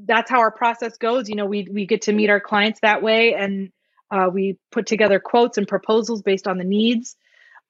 that's 0.05 0.31
how 0.31 0.41
our 0.41 0.51
process 0.51 0.97
goes. 0.97 1.29
You 1.29 1.37
know, 1.37 1.47
we 1.47 1.69
we 1.71 1.87
get 1.87 2.03
to 2.03 2.13
meet 2.13 2.31
our 2.31 2.41
clients 2.41 2.81
that 2.83 3.03
way, 3.03 3.35
and 3.35 3.71
uh, 4.11 4.29
we 4.33 4.59
put 4.73 4.87
together 4.87 5.21
quotes 5.21 5.59
and 5.59 5.69
proposals 5.69 6.23
based 6.23 6.47
on 6.49 6.59
the 6.59 6.65
needs. 6.65 7.17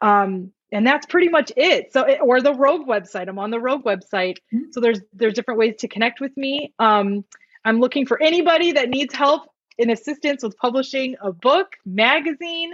Um, 0.01 0.53
and 0.71 0.87
that's 0.87 1.07
pretty 1.07 1.29
much 1.29 1.51
it. 1.57 1.93
So, 1.93 2.03
it, 2.05 2.19
or 2.23 2.41
the 2.43 2.53
Rogue 2.55 2.87
website. 2.87 3.29
I'm 3.29 3.39
on 3.39 3.51
the 3.51 3.61
Rogue 3.61 3.85
website. 3.85 4.39
Mhm. 4.53 4.73
So 4.73 4.81
there's 4.81 5.01
there's 5.13 5.35
different 5.35 5.59
ways 5.59 5.77
to 5.79 5.89
connect 5.89 6.21
with 6.21 6.37
me. 6.37 6.73
Um, 6.79 7.25
I'm 7.65 7.81
looking 7.81 8.07
for 8.07 8.23
anybody 8.23 8.73
that 8.73 8.89
needs 8.89 9.15
help 9.15 9.51
in 9.79 9.91
assistance 9.91 10.43
with 10.43 10.57
publishing 10.59 11.17
a 11.21 11.33
book, 11.33 11.77
magazine, 11.87 12.73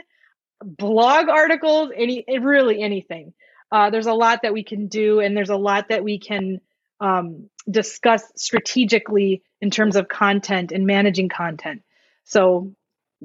blog 0.62 1.28
articles, 1.28 1.90
any 1.96 2.24
really 2.40 2.82
anything. 2.82 3.32
Uh, 3.74 3.90
there's 3.90 4.06
a 4.06 4.14
lot 4.14 4.42
that 4.42 4.52
we 4.52 4.62
can 4.62 4.87
do, 4.87 5.18
and 5.18 5.37
there's 5.37 5.50
a 5.50 5.56
lot 5.56 5.88
that 5.88 6.04
we 6.04 6.16
can 6.16 6.60
um, 7.00 7.50
discuss 7.68 8.22
strategically 8.37 9.42
in 9.60 9.68
terms 9.68 9.96
of 9.96 10.06
content 10.06 10.70
and 10.70 10.87
managing 10.87 11.28
content. 11.28 11.82
So, 12.22 12.72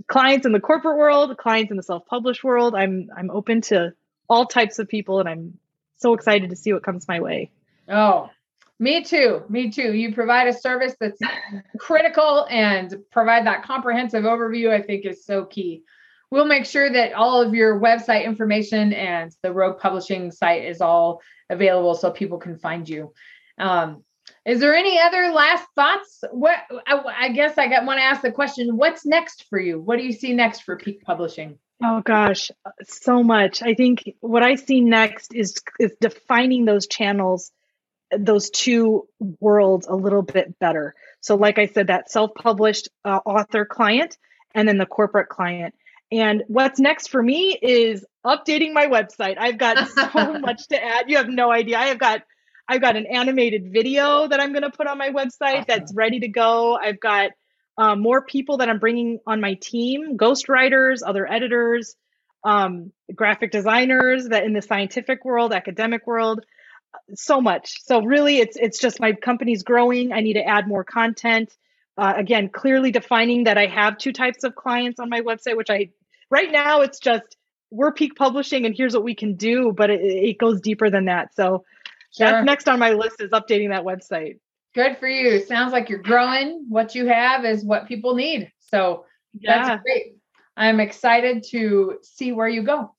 clients 0.08 0.48
in 0.48 0.52
the 0.52 0.60
corporate 0.60 0.98
world, 0.98 1.38
clients 1.38 1.70
in 1.70 1.78
the 1.78 1.84
self-published 1.84 2.44
world, 2.44 2.74
I'm 2.74 3.12
I'm 3.16 3.30
open 3.30 3.62
to 3.70 3.94
all 4.28 4.48
types 4.48 4.80
of 4.80 4.88
people, 4.88 5.20
and 5.20 5.30
I'm 5.30 5.60
so 5.98 6.16
excited 6.16 6.50
to 6.50 6.56
see 6.56 6.74
what 6.74 6.82
comes 6.82 7.08
my 7.08 7.20
way. 7.20 7.52
Oh, 7.88 8.32
me 8.80 9.04
too. 9.04 9.44
Me 9.50 9.70
too. 9.70 9.94
You 9.94 10.16
provide 10.16 10.48
a 10.48 10.54
service 10.54 10.96
that's 11.00 11.22
critical 11.78 12.48
and 12.50 12.96
provide 13.12 13.46
that 13.46 13.66
comprehensive 13.66 14.24
overview, 14.24 14.72
I 14.72 14.82
think 14.82 15.06
is 15.06 15.24
so 15.24 15.46
key. 15.46 15.84
We'll 16.32 16.46
make 16.46 16.66
sure 16.66 16.90
that 16.92 17.14
all 17.14 17.42
of 17.42 17.54
your 17.54 17.80
website 17.80 18.26
information 18.26 18.94
and 18.94 19.32
the 19.42 19.52
Rogue 19.52 19.80
Publishing 19.80 20.32
site 20.32 20.66
is 20.66 20.82
all 20.82 21.22
available 21.50 21.96
so 21.96 22.12
people 22.12 22.38
can 22.38 22.60
find 22.60 22.88
you. 22.88 23.14
Um, 23.58 24.04
is 24.46 24.60
there 24.60 24.76
any 24.76 25.00
other 25.00 25.32
last 25.32 25.66
thoughts? 25.76 26.24
What 26.32 26.56
I, 26.88 27.02
I 27.18 27.30
guess 27.30 27.58
I 27.58 27.68
got 27.68 27.86
want 27.86 28.00
to 28.00 28.04
ask 28.04 28.22
the 28.22 28.32
question: 28.32 28.78
What's 28.78 29.06
next 29.06 29.46
for 29.50 29.60
you? 29.60 29.80
What 29.80 29.98
do 29.98 30.04
you 30.04 30.14
see 30.14 30.34
next 30.34 30.62
for 30.62 30.78
Pique 30.78 31.04
Publishing? 31.04 31.58
Oh 31.84 32.02
gosh, 32.02 32.52
so 32.84 33.24
much. 33.24 33.64
I 33.64 33.74
think 33.74 34.16
what 34.20 34.44
I 34.44 34.56
see 34.56 34.82
next 34.82 35.34
is 35.34 35.56
is 35.80 35.92
defining 36.00 36.66
those 36.66 36.88
channels, 36.88 37.52
those 38.16 38.50
two 38.50 39.08
worlds 39.20 39.88
a 39.88 39.96
little 39.96 40.22
bit 40.22 40.60
better. 40.60 40.94
So, 41.22 41.36
like 41.36 41.58
I 41.58 41.68
said, 41.68 41.88
that 41.88 42.12
self-published 42.12 42.90
uh, 43.06 43.20
author 43.26 43.66
client, 43.66 44.18
and 44.54 44.68
then 44.68 44.78
the 44.78 44.86
corporate 44.86 45.30
client. 45.30 45.74
And 46.12 46.44
what's 46.48 46.80
next 46.80 47.10
for 47.10 47.22
me 47.22 47.58
is 47.62 48.06
updating 48.26 48.74
my 48.74 48.88
website. 48.88 49.38
I've 49.40 49.58
got 49.58 49.88
so 50.14 50.40
much 50.40 50.68
to 50.70 50.84
add. 50.84 51.10
You 51.10 51.18
have 51.18 51.30
no 51.30 51.52
idea. 51.52 51.78
I 51.78 51.88
have 51.88 52.00
got 52.00 52.22
I've 52.68 52.82
got 52.82 52.96
an 52.96 53.08
animated 53.08 53.74
video 53.74 54.28
that 54.28 54.40
I'm 54.40 54.52
going 54.52 54.62
to 54.64 54.70
put 54.70 54.86
on 54.86 55.00
my 55.00 55.10
website 55.10 55.66
that's 55.66 55.92
ready 55.94 56.20
to 56.20 56.28
go. 56.28 56.76
I've 56.76 57.00
got 57.00 57.32
um, 57.80 58.00
more 58.00 58.24
people 58.24 58.58
that 58.58 58.70
I'm 58.70 58.78
bringing 58.78 59.20
on 59.26 59.42
my 59.42 59.56
team, 59.56 60.18
ghostwriters, 60.18 61.00
other 61.04 61.30
editors, 61.30 61.96
um, 62.44 62.92
graphic 63.16 63.52
designers 63.52 64.28
that 64.28 64.44
in 64.44 64.54
the 64.54 64.62
scientific 64.62 65.26
world, 65.26 65.52
academic 65.52 66.06
world, 66.06 66.46
so 67.16 67.42
much. 67.42 67.84
So 67.86 68.04
really, 68.04 68.38
it's 68.38 68.56
it's 68.56 68.80
just 68.80 69.00
my 69.00 69.14
company's 69.14 69.64
growing. 69.64 70.12
I 70.12 70.22
need 70.22 70.34
to 70.34 70.44
add 70.44 70.68
more 70.68 70.84
content. 70.84 71.56
Uh, 71.98 72.14
again, 72.16 72.50
clearly 72.50 72.92
defining 72.92 73.46
that 73.46 73.58
I 73.58 73.66
have 73.66 73.98
two 73.98 74.14
types 74.14 74.44
of 74.44 74.56
clients 74.56 75.00
on 75.00 75.10
my 75.10 75.22
website, 75.22 75.58
which 75.58 75.70
I 75.70 75.90
right 76.30 76.52
now 76.52 76.82
it's 76.82 77.00
just 77.00 77.36
we're 77.72 77.92
pique 77.94 78.16
publishing 78.16 78.66
and 78.66 78.76
here's 78.76 78.94
what 78.94 79.04
we 79.04 79.14
can 79.16 79.36
do, 79.36 79.72
but 79.76 79.90
it, 79.90 80.02
it 80.02 80.38
goes 80.40 80.60
deeper 80.62 80.90
than 80.90 81.06
that. 81.06 81.36
So 81.36 81.64
Sure. 82.12 82.26
that's 82.28 82.46
next 82.46 82.68
on 82.68 82.80
my 82.80 82.94
list 82.94 83.22
is 83.22 83.30
updating 83.30 83.70
that 83.70 83.84
website. 83.84 84.40
Good 84.74 84.98
for 84.98 85.08
you. 85.08 85.40
Sounds 85.42 85.72
like 85.72 85.90
you're 85.90 86.00
growing. 86.02 86.66
What 86.68 86.96
you 86.96 87.06
have 87.08 87.46
is 87.46 87.64
what 87.64 87.88
people 87.88 88.16
need. 88.16 88.52
So 88.60 89.06
Yeah. 89.40 89.68
That's 89.68 89.84
great. 89.84 90.16
I'm 90.58 90.80
excited 90.80 91.44
to 91.52 92.00
see 92.02 92.32
where 92.32 92.48
you 92.48 92.64
go. 92.64 92.94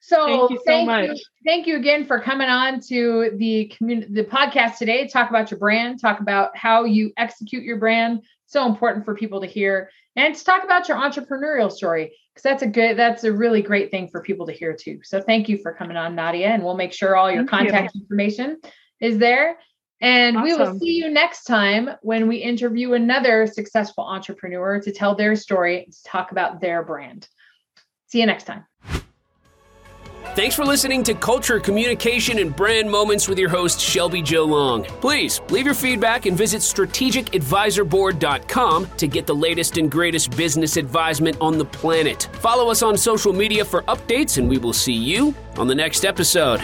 So 0.00 0.24
Thank 0.26 0.50
you 0.52 0.56
so 0.58 0.62
thank 0.66 0.86
much. 0.86 1.08
you, 1.10 1.16
thank 1.44 1.66
you 1.66 1.76
again 1.76 2.06
for 2.06 2.20
coming 2.20 2.48
on 2.48 2.80
to 2.88 3.32
the 3.36 3.72
community, 3.76 4.12
the 4.12 4.24
podcast 4.24 4.78
today. 4.78 5.06
Talk 5.08 5.28
about 5.30 5.50
your 5.50 5.58
brand. 5.58 6.00
Talk 6.00 6.20
about 6.20 6.56
how 6.56 6.84
you 6.84 7.12
execute 7.16 7.64
your 7.64 7.76
brand. 7.78 8.22
So 8.46 8.66
important 8.66 9.04
for 9.04 9.14
people 9.14 9.40
to 9.40 9.46
hear, 9.46 9.90
and 10.14 10.34
to 10.34 10.44
talk 10.44 10.62
about 10.64 10.88
your 10.88 10.96
entrepreneurial 10.96 11.70
story 11.70 12.16
because 12.36 12.42
that's 12.42 12.62
a 12.62 12.66
good, 12.66 12.98
that's 12.98 13.24
a 13.24 13.32
really 13.32 13.62
great 13.62 13.90
thing 13.90 14.08
for 14.08 14.20
people 14.20 14.44
to 14.44 14.52
hear 14.52 14.76
too. 14.76 15.00
So 15.02 15.22
thank 15.22 15.48
you 15.48 15.56
for 15.56 15.72
coming 15.72 15.96
on, 15.96 16.14
Nadia, 16.14 16.48
and 16.48 16.62
we'll 16.62 16.76
make 16.76 16.92
sure 16.92 17.16
all 17.16 17.30
your 17.30 17.46
Thank 17.46 17.68
you. 17.68 17.72
contact 17.72 17.96
information 17.96 18.58
is 19.00 19.16
there. 19.16 19.56
And 20.02 20.42
we 20.42 20.54
will 20.54 20.78
see 20.78 20.98
you 20.98 21.08
next 21.08 21.44
time 21.44 21.88
when 22.02 22.28
we 22.28 22.36
interview 22.36 22.92
another 22.92 23.46
successful 23.46 24.04
entrepreneur 24.04 24.78
to 24.82 24.92
tell 24.92 25.14
their 25.14 25.34
story, 25.34 25.88
to 25.90 26.02
talk 26.04 26.30
about 26.30 26.60
their 26.60 26.82
brand. 26.82 27.26
See 28.08 28.20
you 28.20 28.26
next 28.26 28.44
time. 28.44 28.66
Thanks 30.36 30.54
for 30.54 30.64
listening 30.66 31.02
to 31.04 31.14
Culture, 31.14 31.58
Communication, 31.58 32.40
and 32.40 32.54
Brand 32.54 32.90
Moments 32.90 33.26
with 33.26 33.38
your 33.38 33.48
host, 33.48 33.80
Shelby 33.80 34.20
Jo 34.20 34.44
Long. 34.44 34.84
Please 34.84 35.40
leave 35.48 35.64
your 35.64 35.74
feedback 35.74 36.26
and 36.26 36.36
visit 36.36 36.60
strategicadvisorboard.com 36.60 38.86
to 38.98 39.08
get 39.08 39.26
the 39.26 39.34
latest 39.34 39.78
and 39.78 39.90
greatest 39.90 40.36
business 40.36 40.76
advisement 40.76 41.38
on 41.40 41.56
the 41.56 41.64
planet. 41.64 42.28
Follow 42.34 42.70
us 42.70 42.82
on 42.82 42.98
social 42.98 43.32
media 43.32 43.64
for 43.64 43.80
updates, 43.84 44.36
and 44.36 44.46
we 44.46 44.58
will 44.58 44.74
see 44.74 44.92
you 44.92 45.34
on 45.56 45.68
the 45.68 45.74
next 45.74 46.04
episode. 46.04 46.60